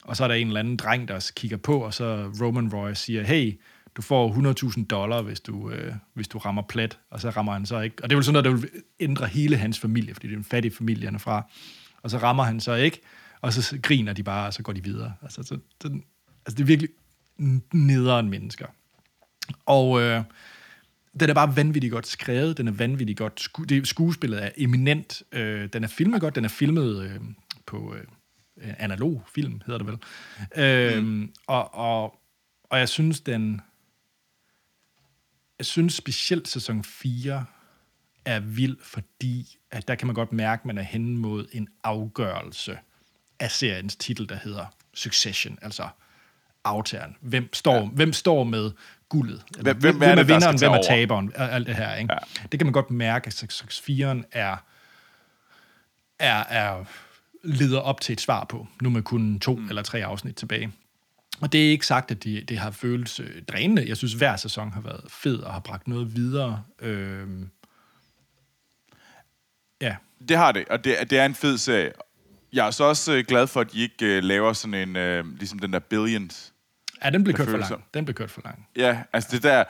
[0.05, 2.92] Og så er der en eller anden dreng, der kigger på, og så Roman Roy
[2.94, 3.61] siger, hey,
[3.96, 4.33] du får
[4.79, 7.96] 100.000 dollar, hvis du, øh, hvis du rammer plet, og så rammer han så ikke.
[8.02, 10.38] Og det er jo sådan noget, der vil ændre hele hans familie, fordi det er
[10.38, 11.50] en fattig familie, han er fra.
[12.02, 13.00] Og så rammer han så ikke,
[13.46, 15.14] og så griner de bare, og så går de videre.
[15.22, 15.88] Altså, så, så,
[16.46, 16.90] altså det er virkelig
[17.72, 18.66] nederen mennesker.
[19.66, 20.22] Og øh,
[21.20, 25.22] den er bare vanvittigt godt skrevet, den er vanvittigt godt, sku, det, skuespillet er eminent,
[25.32, 27.20] øh, den er filmet godt, den er filmet øh,
[27.66, 28.04] på, øh,
[28.56, 29.98] øh, analog film, hedder det vel.
[30.56, 31.32] Øhm, mm.
[31.46, 32.20] og, og,
[32.64, 33.61] og jeg synes, den...
[35.59, 37.44] Jeg synes specielt sæson 4
[38.24, 41.68] er vild, fordi at der kan man godt mærke, at man er hen mod en
[41.85, 42.78] afgørelse
[43.40, 45.88] af seriens titel, der hedder Succession, altså
[46.64, 47.16] aftageren.
[47.20, 47.85] Hvem står, ja.
[47.87, 48.70] hvem står med
[49.09, 49.42] guldet?
[49.59, 51.33] Eller, Hvem- hvem er det, der vinderen, hvem er taberen?
[51.37, 52.12] og Alt det her, ikke?
[52.14, 52.46] Ja.
[52.53, 54.57] Det kan man godt mærke, at sæson 4 er,
[56.18, 56.85] er, er
[57.42, 58.66] leder op til et svar på.
[58.83, 59.68] Nu med kun to mm.
[59.68, 60.72] eller tre afsnit tilbage.
[61.40, 63.88] Og det er ikke sagt, at det, det har føles øh, drænende.
[63.88, 66.62] Jeg synes, hver sæson har været fed og har bragt noget videre.
[66.81, 67.51] Øhm,
[69.81, 69.96] ja,
[70.29, 71.92] Det har det, og det, det er en fed serie.
[72.57, 75.25] Jeg er så også øh, glad for, at de ikke øh, laver sådan en, øh,
[75.38, 76.53] ligesom den der Billions.
[77.05, 77.95] ja den blev kørt for langt.
[77.95, 78.61] Den blev kørt for langt.
[78.77, 79.64] Ja, altså det der,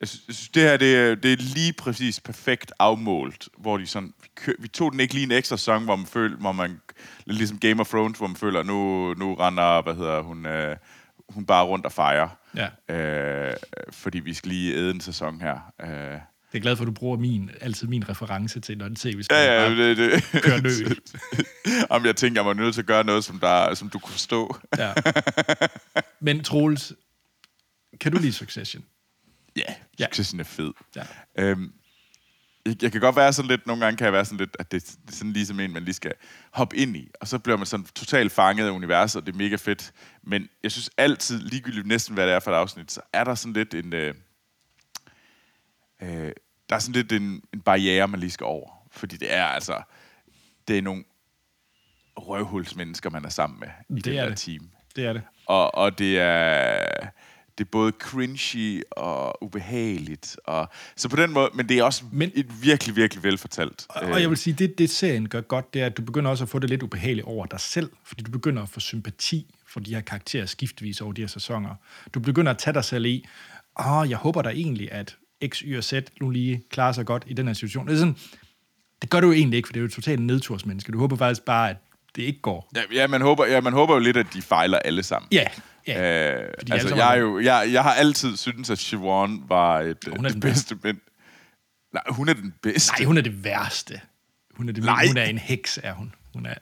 [0.00, 4.12] jeg synes, det her, det, er- det er lige præcis perfekt afmålt, hvor de sådan,
[4.22, 6.80] vi, kø, vi tog den ikke lige en ekstra sæson, hvor man føler, hvor man,
[7.26, 10.76] ligesom Game of Thrones, hvor man føler, nu, nu render, hvad hedder hun, øh,
[11.28, 12.28] hun bare rundt og fejrer.
[12.88, 12.94] Ja.
[12.94, 13.56] Øh,
[13.90, 15.58] fordi vi skal lige æde en sæson her.
[15.82, 16.18] Øh,
[16.54, 19.36] Jeg er glad for, at du bruger min, altid min reference til, når det tv-spil
[19.36, 20.42] ja, ja, bare det, det.
[20.42, 24.12] kører jeg tænker, jeg var nødt til at gøre noget, som, der, som du kunne
[24.12, 24.56] forstå.
[24.78, 24.92] Ja.
[26.20, 26.92] Men Troels,
[28.00, 28.84] kan du lide Succession?
[29.56, 30.04] Ja, Ja.
[30.04, 30.72] Succession er fed.
[30.96, 31.02] Ja.
[31.38, 31.72] Øhm,
[32.66, 34.72] jeg, jeg kan godt være sådan lidt, nogle gange kan jeg være sådan lidt, at
[34.72, 36.12] det, det er sådan ligesom en, man lige skal
[36.52, 39.38] hoppe ind i, og så bliver man sådan totalt fanget af universet, og det er
[39.38, 39.92] mega fedt.
[40.22, 43.34] Men jeg synes altid, ligegyldigt næsten hvad det er for et afsnit, så er der
[43.34, 43.92] sådan lidt en...
[43.92, 44.14] Øh,
[46.02, 46.32] øh,
[46.74, 48.70] der er sådan lidt en, en barriere, man lige skal over.
[48.92, 49.82] Fordi det er altså...
[50.68, 51.04] Det er nogle
[52.16, 54.38] røvhulsmennesker, man er sammen med i Det det er her det.
[54.38, 54.70] team.
[54.96, 55.22] Det er det.
[55.46, 57.08] Og, og det er
[57.58, 60.36] det er både cringy og ubehageligt.
[60.44, 63.86] Og, så på den måde, men det er også Men- et virkelig, virkelig velfortalt.
[63.88, 66.30] Og, og jeg vil sige, det, det serien gør godt, det er, at du begynder
[66.30, 69.54] også at få det lidt ubehageligt over dig selv, fordi du begynder at få sympati
[69.66, 71.74] for de her karakterer skiftvis over de her sæsoner.
[72.14, 73.24] Du begynder at tage dig selv i,
[73.86, 75.16] åh, jeg håber da egentlig, at
[75.48, 77.86] X, Y og Z nu lige klarer sig godt i den her situation.
[77.86, 78.16] Det, er sådan,
[79.02, 80.92] det gør du jo egentlig ikke, for det er jo totalt nedtursmenneske.
[80.92, 81.76] Du håber faktisk bare, at
[82.16, 82.70] det ikke går.
[82.76, 85.28] Ja, ja, man håber, ja, man håber jo lidt, at de fejler alle sammen.
[85.32, 85.46] Ja,
[85.86, 86.42] ja.
[86.42, 90.24] Øh, altså, jeg, er jo, jeg, jeg har altid syntes, at Siobhan var et, Hun
[90.24, 90.98] er det den bedste mænd.
[91.92, 92.92] Nej, hun er den bedste.
[92.92, 94.00] Nej, hun er det værste.
[94.54, 95.06] Hun er, det, Nej.
[95.06, 96.14] hun er en heks, er hun.
[96.34, 96.54] Hun er,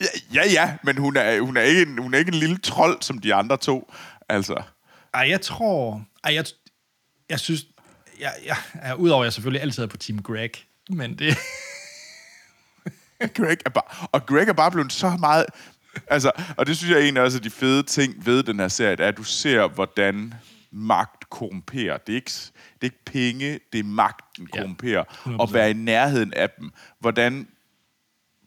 [0.00, 2.58] Ja, ja, ja, men hun er, hun, er ikke en, hun er ikke en lille
[2.58, 3.92] trold, som de andre to.
[4.28, 4.62] Altså,
[5.14, 6.04] Ej, jeg tror...
[6.24, 6.44] Ej, jeg,
[7.30, 7.66] jeg synes...
[8.20, 10.50] Jeg, jeg, jeg, udover at jeg selvfølgelig altid er på Team Greg,
[10.90, 11.36] men det...
[13.36, 15.46] Greg er bare, og Greg er bare blevet så meget...
[16.06, 18.96] Altså, og det synes jeg egentlig også er de fede ting ved den her serie,
[18.96, 20.34] det er, at du ser, hvordan
[20.70, 21.98] magt korrumperer.
[21.98, 25.04] Det er ikke, det er ikke penge, det er magten Ja, korrumperer.
[25.04, 25.40] 100%.
[25.40, 26.70] og være i nærheden af dem.
[27.00, 27.48] Hvordan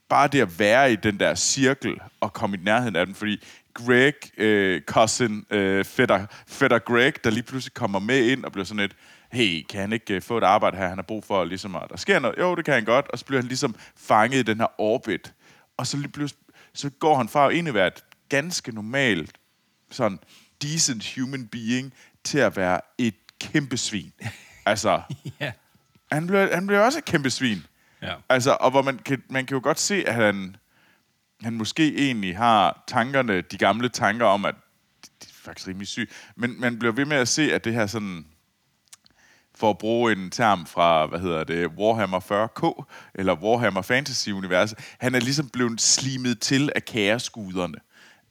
[0.09, 3.43] bare det at være i den der cirkel og komme i nærheden af dem, fordi
[3.73, 8.65] Greg, øh, cousin, øh, fætter, fætter Greg, der lige pludselig kommer med ind og bliver
[8.65, 8.95] sådan et,
[9.33, 11.89] hey, kan han ikke øh, få et arbejde her, han har brug for, ligesom, at
[11.89, 12.37] der sker noget?
[12.39, 15.33] Jo, det kan han godt, og så bliver han ligesom fanget i den her orbit,
[15.77, 16.43] og så lige pludselig,
[16.73, 19.31] så går han fra at egentlig være et ganske normalt,
[19.91, 20.19] sådan
[20.61, 21.93] decent human being,
[22.23, 24.13] til at være et kæmpe svin.
[24.65, 25.01] Altså,
[25.39, 25.51] ja.
[26.11, 27.65] han bliver, han bliver også et kæmpe svin.
[28.01, 28.15] ja.
[28.29, 30.55] Altså, og hvor man kan, man kan jo godt se, at han,
[31.41, 34.55] han måske egentlig har tankerne, de gamle tanker om, at
[35.03, 36.11] de er faktisk rimelig syg.
[36.35, 38.25] Men man bliver ved med at se, at det her sådan,
[39.63, 42.83] for at bruge en term fra, hvad hedder det, Warhammer 40K,
[43.15, 47.77] eller Warhammer Fantasy-universet, han er ligesom blevet slimet til af kæreskuderne.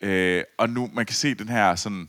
[0.00, 2.08] Øh, og nu, man kan se den her sådan,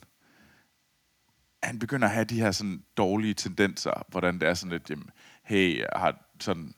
[1.64, 5.10] han begynder at have de her sådan dårlige tendenser, hvordan det er sådan lidt, jamen,
[5.44, 6.74] hey, jeg har sådan,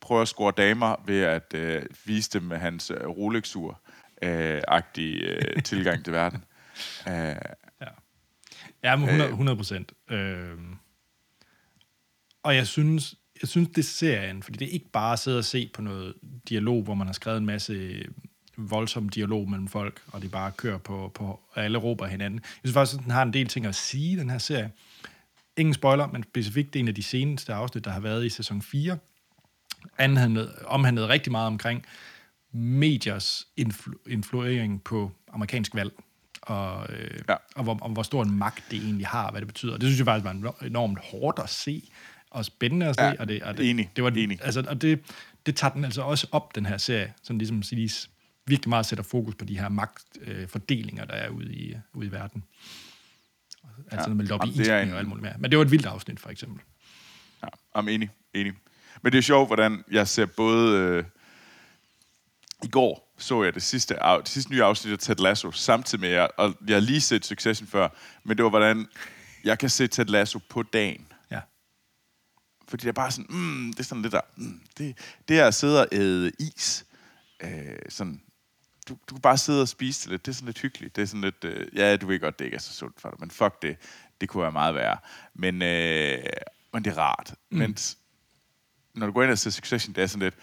[0.00, 3.80] prøver at score damer ved at øh, vise dem med hans øh, Rolex-ur
[4.22, 6.44] øh, agtige øh, tilgang til verden.
[7.08, 7.36] Øh,
[8.82, 9.92] Ja, men 100, 100 procent.
[10.10, 10.76] Øhm.
[12.42, 15.38] Og jeg synes, jeg synes, det er serien, fordi det er ikke bare at sidde
[15.38, 16.14] og se på noget
[16.48, 18.04] dialog, hvor man har skrevet en masse
[18.56, 22.40] voldsom dialog mellem folk, og de bare kører på, på og alle råber hinanden.
[22.42, 24.70] Jeg synes faktisk, at den har en del ting at sige, den her serie.
[25.56, 28.98] Ingen spoiler, men specifikt en af de seneste afsnit, der har været i sæson 4,
[29.98, 31.84] anhandlede, omhandlede rigtig meget omkring
[32.52, 35.92] mediers influ- influering på amerikansk valg,
[36.42, 37.34] og, øh, ja.
[37.56, 39.72] Og hvor, om hvor stor en magt det egentlig har, hvad det betyder.
[39.72, 41.88] Det synes jeg faktisk var en- enormt hårdt at se,
[42.30, 43.02] og spændende at se.
[43.02, 44.38] Ja, og det, og det, enig, det var, enig.
[44.42, 45.00] Altså, og det,
[45.46, 48.08] det tager den altså også op, den her serie, som ligesom siger,
[48.46, 52.06] virkelig meget sætter fokus på de her magtfordelinger, øh, fordelinger, der er ude i, ude
[52.06, 52.44] i verden.
[53.90, 54.14] Altså ja.
[54.14, 55.34] med er lobbyisme en- og alt muligt mere.
[55.38, 56.62] Men det var et vildt afsnit, for eksempel.
[57.42, 58.52] Ja, I'm enig, enig.
[59.02, 60.78] Men det er sjovt, hvordan jeg ser både...
[60.78, 61.04] Øh,
[62.64, 66.00] i går så jeg det sidste, af, det sidste nye afsnit af Ted Lasso, samtidig
[66.00, 67.88] med jer, og jeg har lige set Succession før,
[68.24, 68.88] men det var, hvordan
[69.44, 71.06] jeg kan se Ted Lasso på dagen.
[72.70, 75.46] Fordi det er bare sådan, mm, det er sådan lidt der, mm, det, det er
[75.46, 76.84] at sidde og æde is,
[77.40, 77.50] øh,
[77.88, 78.22] sådan,
[78.88, 81.02] du, du kan bare sidde og spise det lidt, det er sådan lidt hyggeligt, det
[81.02, 83.20] er sådan lidt, øh, ja, du ved godt, det ikke er så sundt for dig,
[83.20, 83.76] men fuck det,
[84.20, 84.96] det kunne være meget værre.
[85.34, 86.24] Men, øh,
[86.72, 87.34] men det er rart.
[87.50, 87.58] Mm.
[87.58, 87.98] Mens
[88.94, 90.34] når du går ind og ser Succession, det er sådan lidt,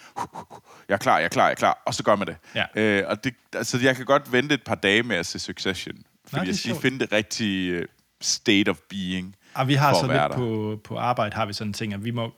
[0.90, 2.38] jeg er klar, jeg er klar, jeg er klar, og så gør man det.
[2.56, 2.66] Ja.
[2.76, 5.96] Øh, og det, altså, jeg kan godt vente et par dage med at se Succession,
[6.26, 7.86] fordi Nej, jeg skal finde det rigtige øh,
[8.22, 9.36] state of being.
[9.58, 10.28] Og vi har så lidt der.
[10.28, 12.36] på, på arbejde, har vi sådan en ting, at vi, må,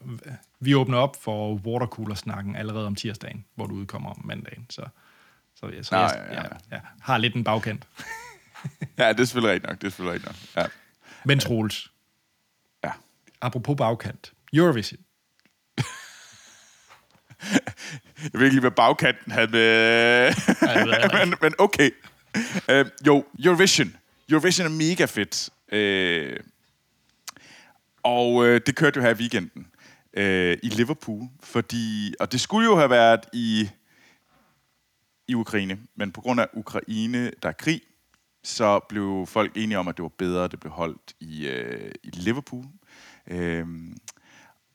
[0.59, 4.65] vi åbner op for watercooler-snakken allerede om tirsdagen, hvor du udkommer om mandagen.
[4.69, 4.81] Så,
[5.55, 6.41] så, ja, så Nå, jeg, ja, ja.
[6.41, 7.87] ja, ja, har lidt en bagkant.
[8.97, 10.63] Ja, det er selvfølgelig rigtigt nok, det er selvfølgelig rigtigt nok.
[10.63, 10.69] Ja.
[11.25, 11.91] Men Troels,
[12.83, 12.91] ja.
[13.41, 14.99] apropos bagkant, Eurovision.
[18.23, 19.61] Jeg ved ikke lige, hvad bagkanten havde med...
[19.61, 21.89] Jeg heller men, men okay.
[22.71, 23.95] Uh, jo, Eurovision.
[24.29, 25.49] Eurovision er mega fedt.
[25.71, 26.45] Uh,
[28.09, 29.67] og øh, det kørte jo her i weekenden
[30.13, 32.13] øh, i Liverpool, fordi...
[32.19, 33.69] Og det skulle jo have været i,
[35.27, 37.81] i Ukraine, men på grund af Ukraine, der er krig,
[38.43, 41.91] så blev folk enige om, at det var bedre, at det blev holdt i, øh,
[42.03, 42.65] i Liverpool.
[43.27, 43.65] Øh,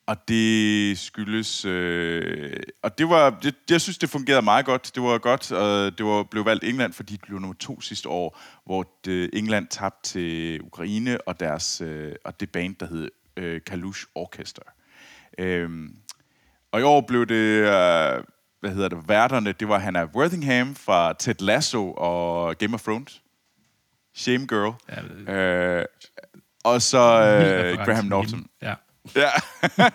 [0.07, 1.65] og det skyldes...
[1.65, 3.31] Øh, og det var...
[3.31, 4.91] Det, jeg synes, det fungerede meget godt.
[4.95, 8.09] Det var godt, og det var, blev valgt England, fordi de blev nummer to sidste
[8.09, 13.11] år, hvor det, England tabte til Ukraine og, deres, øh, og det band, der hed
[13.37, 14.63] øh, Kalush Orchestra.
[15.39, 15.97] Øhm,
[16.73, 17.35] og i år blev det...
[17.35, 18.25] Øh,
[18.61, 19.09] hvad hedder det?
[19.09, 23.23] Værterne, det var Hannah Worthington fra Ted Lasso og Game of Thrones.
[24.15, 24.75] Shame Girl.
[25.27, 25.85] Ja, øh,
[26.65, 28.47] og så øh, Graham Norton.
[28.63, 28.75] Ja.
[29.17, 29.31] Ja.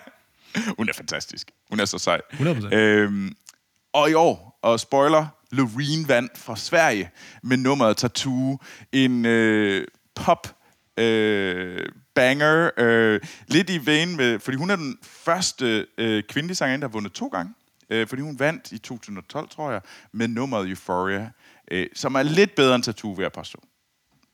[0.78, 1.50] Hun er fantastisk.
[1.70, 2.20] Hun er så sej.
[2.32, 2.74] 100%.
[2.74, 3.34] Øhm,
[3.92, 7.10] og i år, og spoiler, Loreen vandt fra Sverige
[7.42, 8.58] med nummeret Tattoo.
[8.92, 10.56] En øh, pop
[10.96, 12.70] øh, banger.
[12.76, 16.92] Øh, lidt i vejen med, fordi hun er den første øh, kvindelige sangerinde, der har
[16.92, 17.54] vundet to gange.
[17.90, 19.80] Øh, fordi hun vandt i 2012, tror jeg,
[20.12, 21.30] med nummeret Euphoria,
[21.70, 23.62] øh, som er lidt bedre end Tattoo, vil jeg påstå.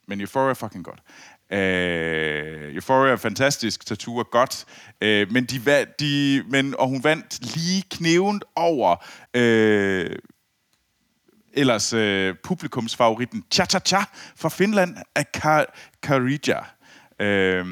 [0.09, 1.03] Men Euphoria er fucking godt.
[1.53, 4.65] Øh, Euphoria er fantastisk, Tattoo er godt,
[5.01, 8.97] øh, men, de, de, men, og hun vandt lige knævent over
[9.35, 10.17] øh,
[11.53, 14.05] ellers øh, publikumsfavoritten Cha Cha Cha
[14.37, 16.61] fra Finland af Kar- Karija.
[17.21, 17.67] Øh,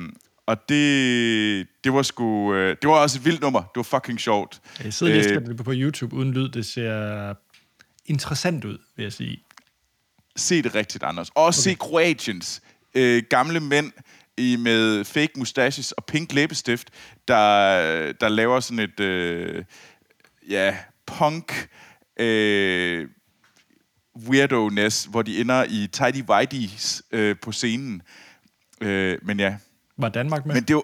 [0.46, 3.60] og det, det var sgu, øh, det var også et vildt nummer.
[3.60, 4.60] Det var fucking sjovt.
[4.84, 6.48] Jeg sidder og Øh, det på YouTube uden lyd.
[6.48, 7.34] Det ser
[8.06, 9.42] interessant ud, vil jeg sige.
[10.36, 11.28] se det rigtigt, Anders.
[11.34, 11.52] Og okay.
[11.52, 12.62] se Croatians.
[12.94, 13.92] Øh, gamle mænd
[14.36, 16.90] i, med fake mustaches og pink læbestift,
[17.28, 19.64] der, der laver sådan et øh,
[20.48, 20.76] ja,
[21.06, 21.68] punk
[22.20, 23.08] øh,
[24.18, 27.94] weirdo-ness, hvor de ender i tidy whities øh, på scenen.
[27.94, 28.23] Øh,
[29.22, 29.56] men ja,
[29.96, 30.54] Var Danmark med?
[30.54, 30.82] men det var...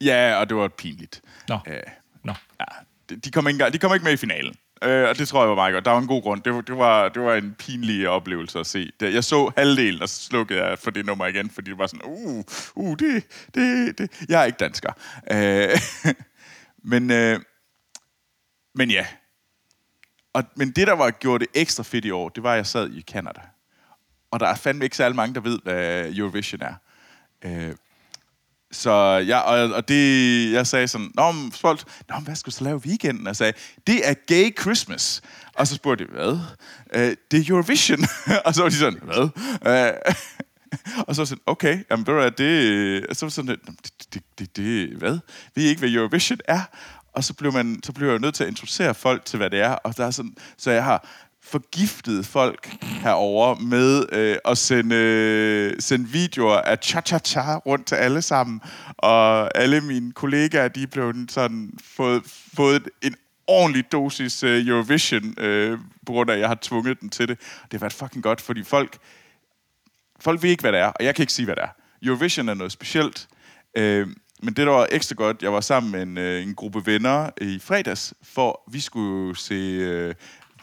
[0.00, 1.22] Ja, og det var pinligt.
[1.48, 1.58] Nå.
[1.66, 1.80] Øh,
[2.24, 2.32] Nå.
[2.60, 2.64] Ja,
[3.10, 4.54] de, de, kom ikke, de kom ikke med i finalen.
[4.82, 5.84] Øh, og det tror jeg var meget godt.
[5.84, 6.42] Der var en god grund.
[6.42, 8.90] Det var, det var, det var en pinlig oplevelse at se.
[9.00, 12.04] Jeg så halvdelen, og så slukkede jeg for det nummer igen, fordi det var sådan,
[12.04, 13.24] uh, uh, det,
[13.54, 14.10] det, det.
[14.28, 14.92] Jeg er ikke dansker.
[15.30, 15.80] Øh,
[16.92, 17.40] men, øh,
[18.74, 19.06] men ja.
[20.32, 22.66] Og, men det, der var gjort det ekstra fedt i år, det var, at jeg
[22.66, 23.40] sad i Canada.
[24.30, 26.74] Og der er fandme ikke særlig mange, der ved, hvad Eurovision er.
[27.46, 27.74] Øh,
[28.72, 28.92] så
[29.26, 32.56] jeg, og, og det, jeg sagde sådan, Nå, men folk, Nå, men hvad skal du
[32.56, 33.26] så lave i weekenden?
[33.26, 33.52] Og jeg sagde,
[33.86, 35.22] det er Gay Christmas.
[35.54, 36.38] Og så spurgte de, hvad?
[36.94, 37.98] Øh, det er Eurovision.
[38.44, 39.28] og så var de sådan, hvad?
[39.66, 39.92] Øh,
[41.06, 44.88] og så var sådan, okay, jamen, det, det, så var sådan, det, det, det, det,
[44.88, 45.18] hvad?
[45.54, 46.60] Ved I ikke, hvad Eurovision er?
[47.12, 49.50] Og så blev, man, så blev jeg jo nødt til at introducere folk til, hvad
[49.50, 49.70] det er.
[49.70, 51.08] Og der er sådan, så jeg har
[51.50, 58.22] forgiftet folk herover med øh, at sende, øh, sende videoer af cha-cha-cha rundt til alle
[58.22, 58.60] sammen.
[58.98, 62.22] Og alle mine kollegaer, de blev sådan fået,
[62.56, 63.14] fået en
[63.46, 67.38] ordentlig dosis øh, Eurovision, øh, på grund af, at jeg har tvunget dem til det.
[67.40, 68.98] Det har været fucking godt, fordi folk,
[70.20, 71.68] folk ved ikke, hvad det er, og jeg kan ikke sige, hvad det er.
[72.02, 73.28] Eurovision er noget specielt,
[73.76, 74.06] øh,
[74.42, 77.30] men det, der var ekstra godt, jeg var sammen med en, øh, en gruppe venner
[77.40, 80.14] i fredags, for vi skulle se øh,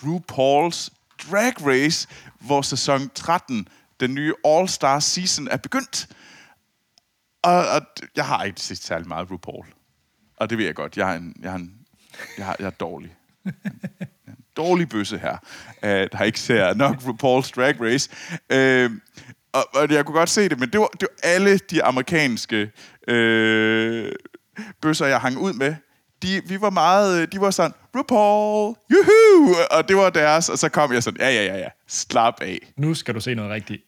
[0.03, 0.89] RuPaul's
[1.31, 2.07] Drag Race,
[2.39, 3.67] hvor sæson 13,
[3.99, 6.07] den nye All-Star Season, er begyndt.
[7.41, 7.81] Og, og
[8.15, 9.65] jeg har ikke set særlig meget RuPaul.
[10.37, 10.97] Og det ved jeg godt.
[10.97, 11.73] Jeg er, en, jeg er, en,
[12.37, 13.15] jeg er, jeg er dårlig.
[14.27, 15.37] En dårlig bøsse her,
[15.83, 18.09] uh, der ikke ser nok RuPaul's Drag Race.
[18.49, 18.91] Øh,
[19.53, 22.71] og, og jeg kunne godt se det, men det var, det var alle de amerikanske
[23.07, 24.11] øh,
[24.81, 25.75] bøsser, jeg hang ud med.
[26.21, 29.55] De, vi var meget, øh, de var sådan, RuPaul, juhu!
[29.71, 32.59] Og det var deres, og så kom jeg sådan, ja, ja, ja, ja, slap af.
[32.77, 33.83] Nu skal du se noget rigtigt.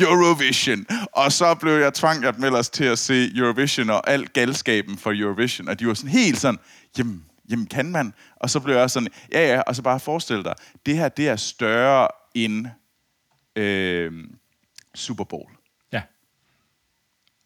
[0.00, 0.86] Eurovision.
[1.12, 5.12] Og så blev jeg tvangt med os til at se Eurovision og alt galskaben for
[5.14, 5.68] Eurovision.
[5.68, 6.60] Og de var sådan helt sådan,
[6.98, 8.14] jamen, jamen kan man?
[8.36, 10.54] Og så blev jeg sådan, ja ja, og så bare forestil dig,
[10.86, 12.66] det her, det er større end
[13.56, 14.12] øh,
[14.94, 15.50] Super Bowl.
[15.92, 16.02] Ja.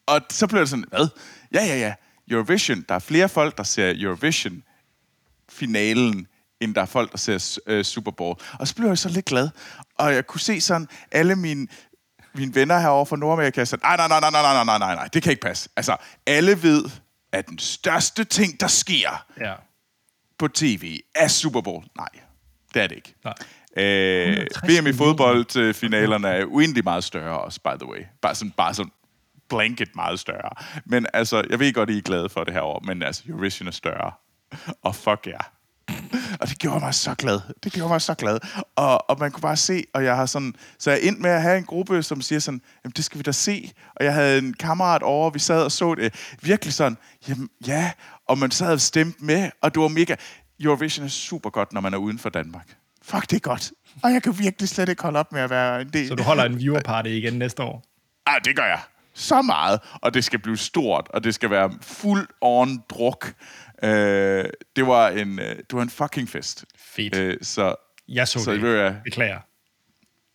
[0.07, 1.09] Og så blev jeg sådan, hvad?
[1.55, 1.95] Ja, ja, ja.
[2.31, 3.95] Eurovision, der er flere folk, der ser
[5.49, 6.27] Eurovision-finalen,
[6.61, 8.37] end der er folk, der ser øh, Super Bowl.
[8.59, 9.49] Og så blev jeg så lidt glad.
[9.99, 11.67] Og jeg kunne se sådan, alle mine,
[12.35, 15.23] mine venner herovre fra Nordamerika, sådan, nej, nej, nej, nej, nej, nej, nej, nej, det
[15.23, 15.69] kan ikke passe.
[15.77, 16.85] Altså, alle ved,
[17.33, 19.55] at den største ting, der sker Ja.
[20.39, 21.85] på tv, er Super Bowl.
[21.97, 22.09] Nej,
[22.75, 23.15] det er det ikke.
[23.25, 23.35] Nej.
[23.77, 28.01] Øh, 160 VM i fodboldfinalerne er uendelig meget større også, by the way.
[28.23, 28.93] Bare sådan, bare sådan
[29.49, 30.51] blanket meget større.
[30.87, 33.69] Men altså, jeg ved godt, I er glade for det her år, men altså, Eurovision
[33.69, 34.13] er større.
[34.83, 35.31] Og fuck ja.
[35.31, 35.45] Yeah.
[36.41, 37.41] Og det gjorde mig så glad.
[37.65, 38.39] Det gjorde mig så glad.
[38.77, 40.55] Og, og man kunne bare se, og jeg har sådan...
[40.79, 43.23] Så jeg endte med at have en gruppe, som siger sådan, jamen det skal vi
[43.23, 43.73] da se.
[43.97, 46.37] Og jeg havde en kammerat over, vi sad og så det.
[46.43, 47.91] Virkelig sådan, jamen ja.
[48.29, 50.17] Og man sad og stemte med, og det var mega...
[50.61, 52.77] Eurovision er super godt, når man er uden for Danmark.
[53.03, 53.73] Fuck, det er godt.
[54.03, 56.09] Og jeg kan virkelig slet ikke holde op med at være en del.
[56.09, 57.85] Så du holder en viewer party igen næste år?
[58.27, 58.81] Ah, det gør jeg.
[59.15, 59.81] Så meget.
[60.03, 63.35] Og det skal blive stort, og det skal være fuld on druk.
[63.85, 64.45] Øh,
[64.77, 66.65] det, var en, øh, det var en fucking fest.
[66.79, 67.17] Fedt.
[67.17, 67.75] Øh, så
[68.09, 68.77] Jeg så, så det.
[68.79, 69.39] jeg Beklager.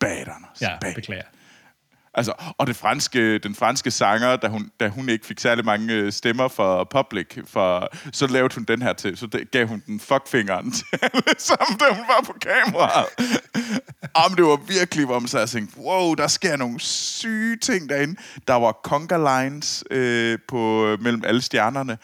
[0.00, 0.60] bad, Anders.
[0.60, 0.94] Ja, bad.
[0.94, 1.22] beklager.
[2.14, 5.94] Altså, og det franske, den franske sanger, da hun, da hun ikke fik særlig mange
[5.94, 9.82] øh, stemmer for public, for, så lavede hun den her til, så det, gav hun
[9.86, 13.06] den fuckfingeren til alle sammen, da hun var på kameraet.
[14.18, 18.20] Jamen, det var virkelig, hvor man så tænkte, wow, der sker nogle syge ting derinde.
[18.48, 21.98] Der var conga lines øh, på, mellem alle stjernerne.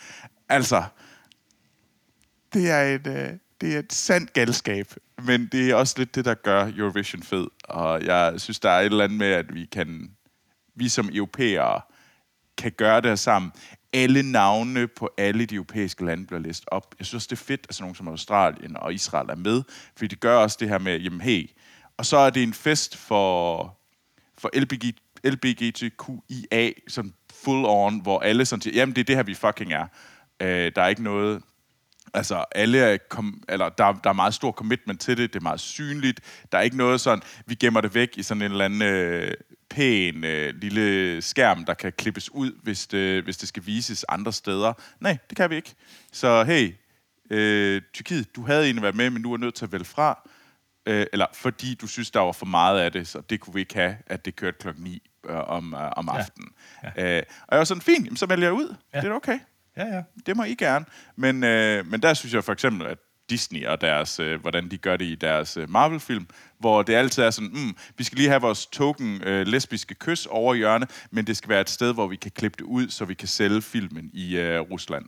[0.48, 0.82] Altså,
[2.56, 4.86] det er et, øh, det er et sandt galskab,
[5.22, 7.46] men det er også lidt det, der gør Eurovision fed.
[7.64, 10.10] Og jeg synes, der er et eller andet med, at vi kan,
[10.74, 11.80] vi som europæere
[12.58, 13.52] kan gøre det her sammen.
[13.92, 16.94] Alle navne på alle de europæiske lande bliver læst op.
[16.98, 19.62] Jeg synes, det er fedt, at sådan nogle som Australien og Israel er med,
[19.96, 21.50] fordi det gør også det her med, jamen hey,
[21.96, 23.78] og så er det en fest for,
[24.38, 29.22] for LBG, LBGTQIA, sådan full on, hvor alle sådan siger, jamen det er det her,
[29.22, 29.86] vi fucking er.
[30.42, 31.42] Øh, der er ikke noget,
[32.14, 35.42] Altså, alle er kom, eller der, der er meget stor commitment til det, det er
[35.42, 36.20] meget synligt.
[36.52, 39.34] Der er ikke noget sådan, vi gemmer det væk i sådan en eller anden øh,
[39.70, 44.32] pæn øh, lille skærm, der kan klippes ud, hvis det, hvis det skal vises andre
[44.32, 44.72] steder.
[45.00, 45.74] Nej, det kan vi ikke.
[46.12, 46.74] Så hey,
[47.30, 50.28] øh, Tyrkiet, du havde egentlig været med, men du er nødt til at vælge fra.
[50.86, 53.60] Øh, eller fordi du synes, der var for meget af det, så det kunne vi
[53.60, 56.48] ikke have, at det kørte klokken 9 øh, om, øh, om aftenen.
[56.96, 57.16] Ja.
[57.16, 58.74] Øh, og jeg var sådan, fint, så vælger jeg ud.
[58.94, 59.00] Ja.
[59.00, 59.38] Det er okay
[59.76, 60.02] Ja, ja.
[60.26, 60.84] det må I gerne.
[61.16, 62.98] Men, øh, men der synes jeg for eksempel, at
[63.30, 66.26] Disney og deres, øh, hvordan de gør det i deres øh, Marvel-film,
[66.58, 70.26] hvor det altid er sådan, mm, vi skal lige have vores token øh, lesbiske kys
[70.26, 72.88] over i hjørnet, men det skal være et sted, hvor vi kan klippe det ud,
[72.88, 75.06] så vi kan sælge filmen i øh, Rusland.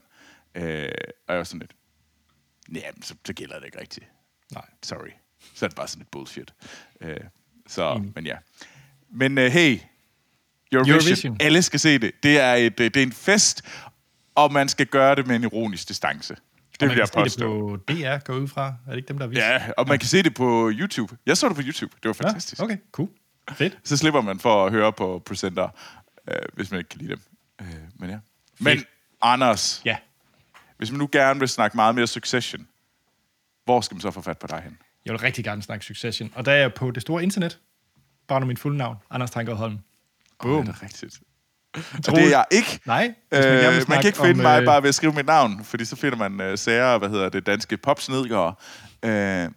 [0.55, 0.89] Øh,
[1.27, 1.71] og jeg var sådan lidt,
[2.67, 4.05] nej, så, så gælder det ikke rigtigt.
[4.53, 4.65] Nej.
[4.83, 5.09] Sorry.
[5.53, 6.53] Så er det bare sådan lidt bullshit.
[7.01, 7.17] Øh,
[7.67, 8.35] så, men ja.
[9.11, 9.79] Men øh, hey,
[10.71, 11.37] Eurovision, Eurovision.
[11.39, 12.11] alle skal se det.
[12.23, 13.61] Det er, et, øh, det er en fest,
[14.43, 16.35] og man skal gøre det med en ironisk distance.
[16.73, 17.71] Det Og vil jeg påstå.
[17.75, 18.67] det på DR, går ud fra.
[18.67, 19.45] Er det ikke dem, der viser?
[19.47, 21.17] Ja, og man kan se det på YouTube.
[21.25, 21.95] Jeg så det på YouTube.
[22.03, 22.59] Det var fantastisk.
[22.59, 23.09] Ja, okay, cool.
[23.51, 23.77] Fedt.
[23.83, 25.69] Så slipper man for at høre på presenter,
[26.27, 27.19] øh, hvis man ikke kan lide dem.
[27.61, 28.17] Øh, men ja.
[28.59, 28.83] Men
[29.21, 29.97] Anders, Ja.
[30.77, 32.67] hvis man nu gerne vil snakke meget mere Succession,
[33.65, 34.77] hvor skal man så få fat på dig hen?
[35.05, 36.31] Jeg vil rigtig gerne snakke Succession.
[36.35, 37.59] Og der er jeg på det store internet.
[38.27, 38.97] Bare under mit fulde navn.
[39.09, 39.77] Anders Tanker Holm.
[40.41, 40.53] Boom.
[40.55, 41.19] Oh, det er rigtigt.
[42.07, 42.79] Og det er jeg ikke.
[42.85, 43.13] Nej.
[43.31, 43.41] Øh,
[43.89, 45.95] man kan ikke finde om, mig øh, bare ved at skrive mit navn, fordi så
[45.95, 48.53] finder man øh, sager, hvad hedder det, danske popsnedgere.
[49.05, 49.49] Øh,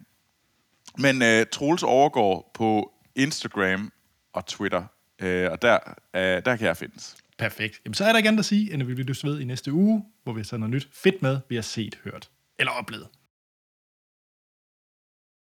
[0.97, 3.91] men øh, Troels overgår på Instagram
[4.33, 4.83] og Twitter,
[5.21, 5.79] øh, og der,
[6.15, 7.15] øh, der kan jeg findes.
[7.37, 7.81] Perfekt.
[7.85, 9.73] Jamen, så er der ikke andet at sige, end at vi lyttes ved i næste
[9.73, 13.07] uge, hvor vi har taget noget nyt fedt med, vi har set, hørt eller oplevet.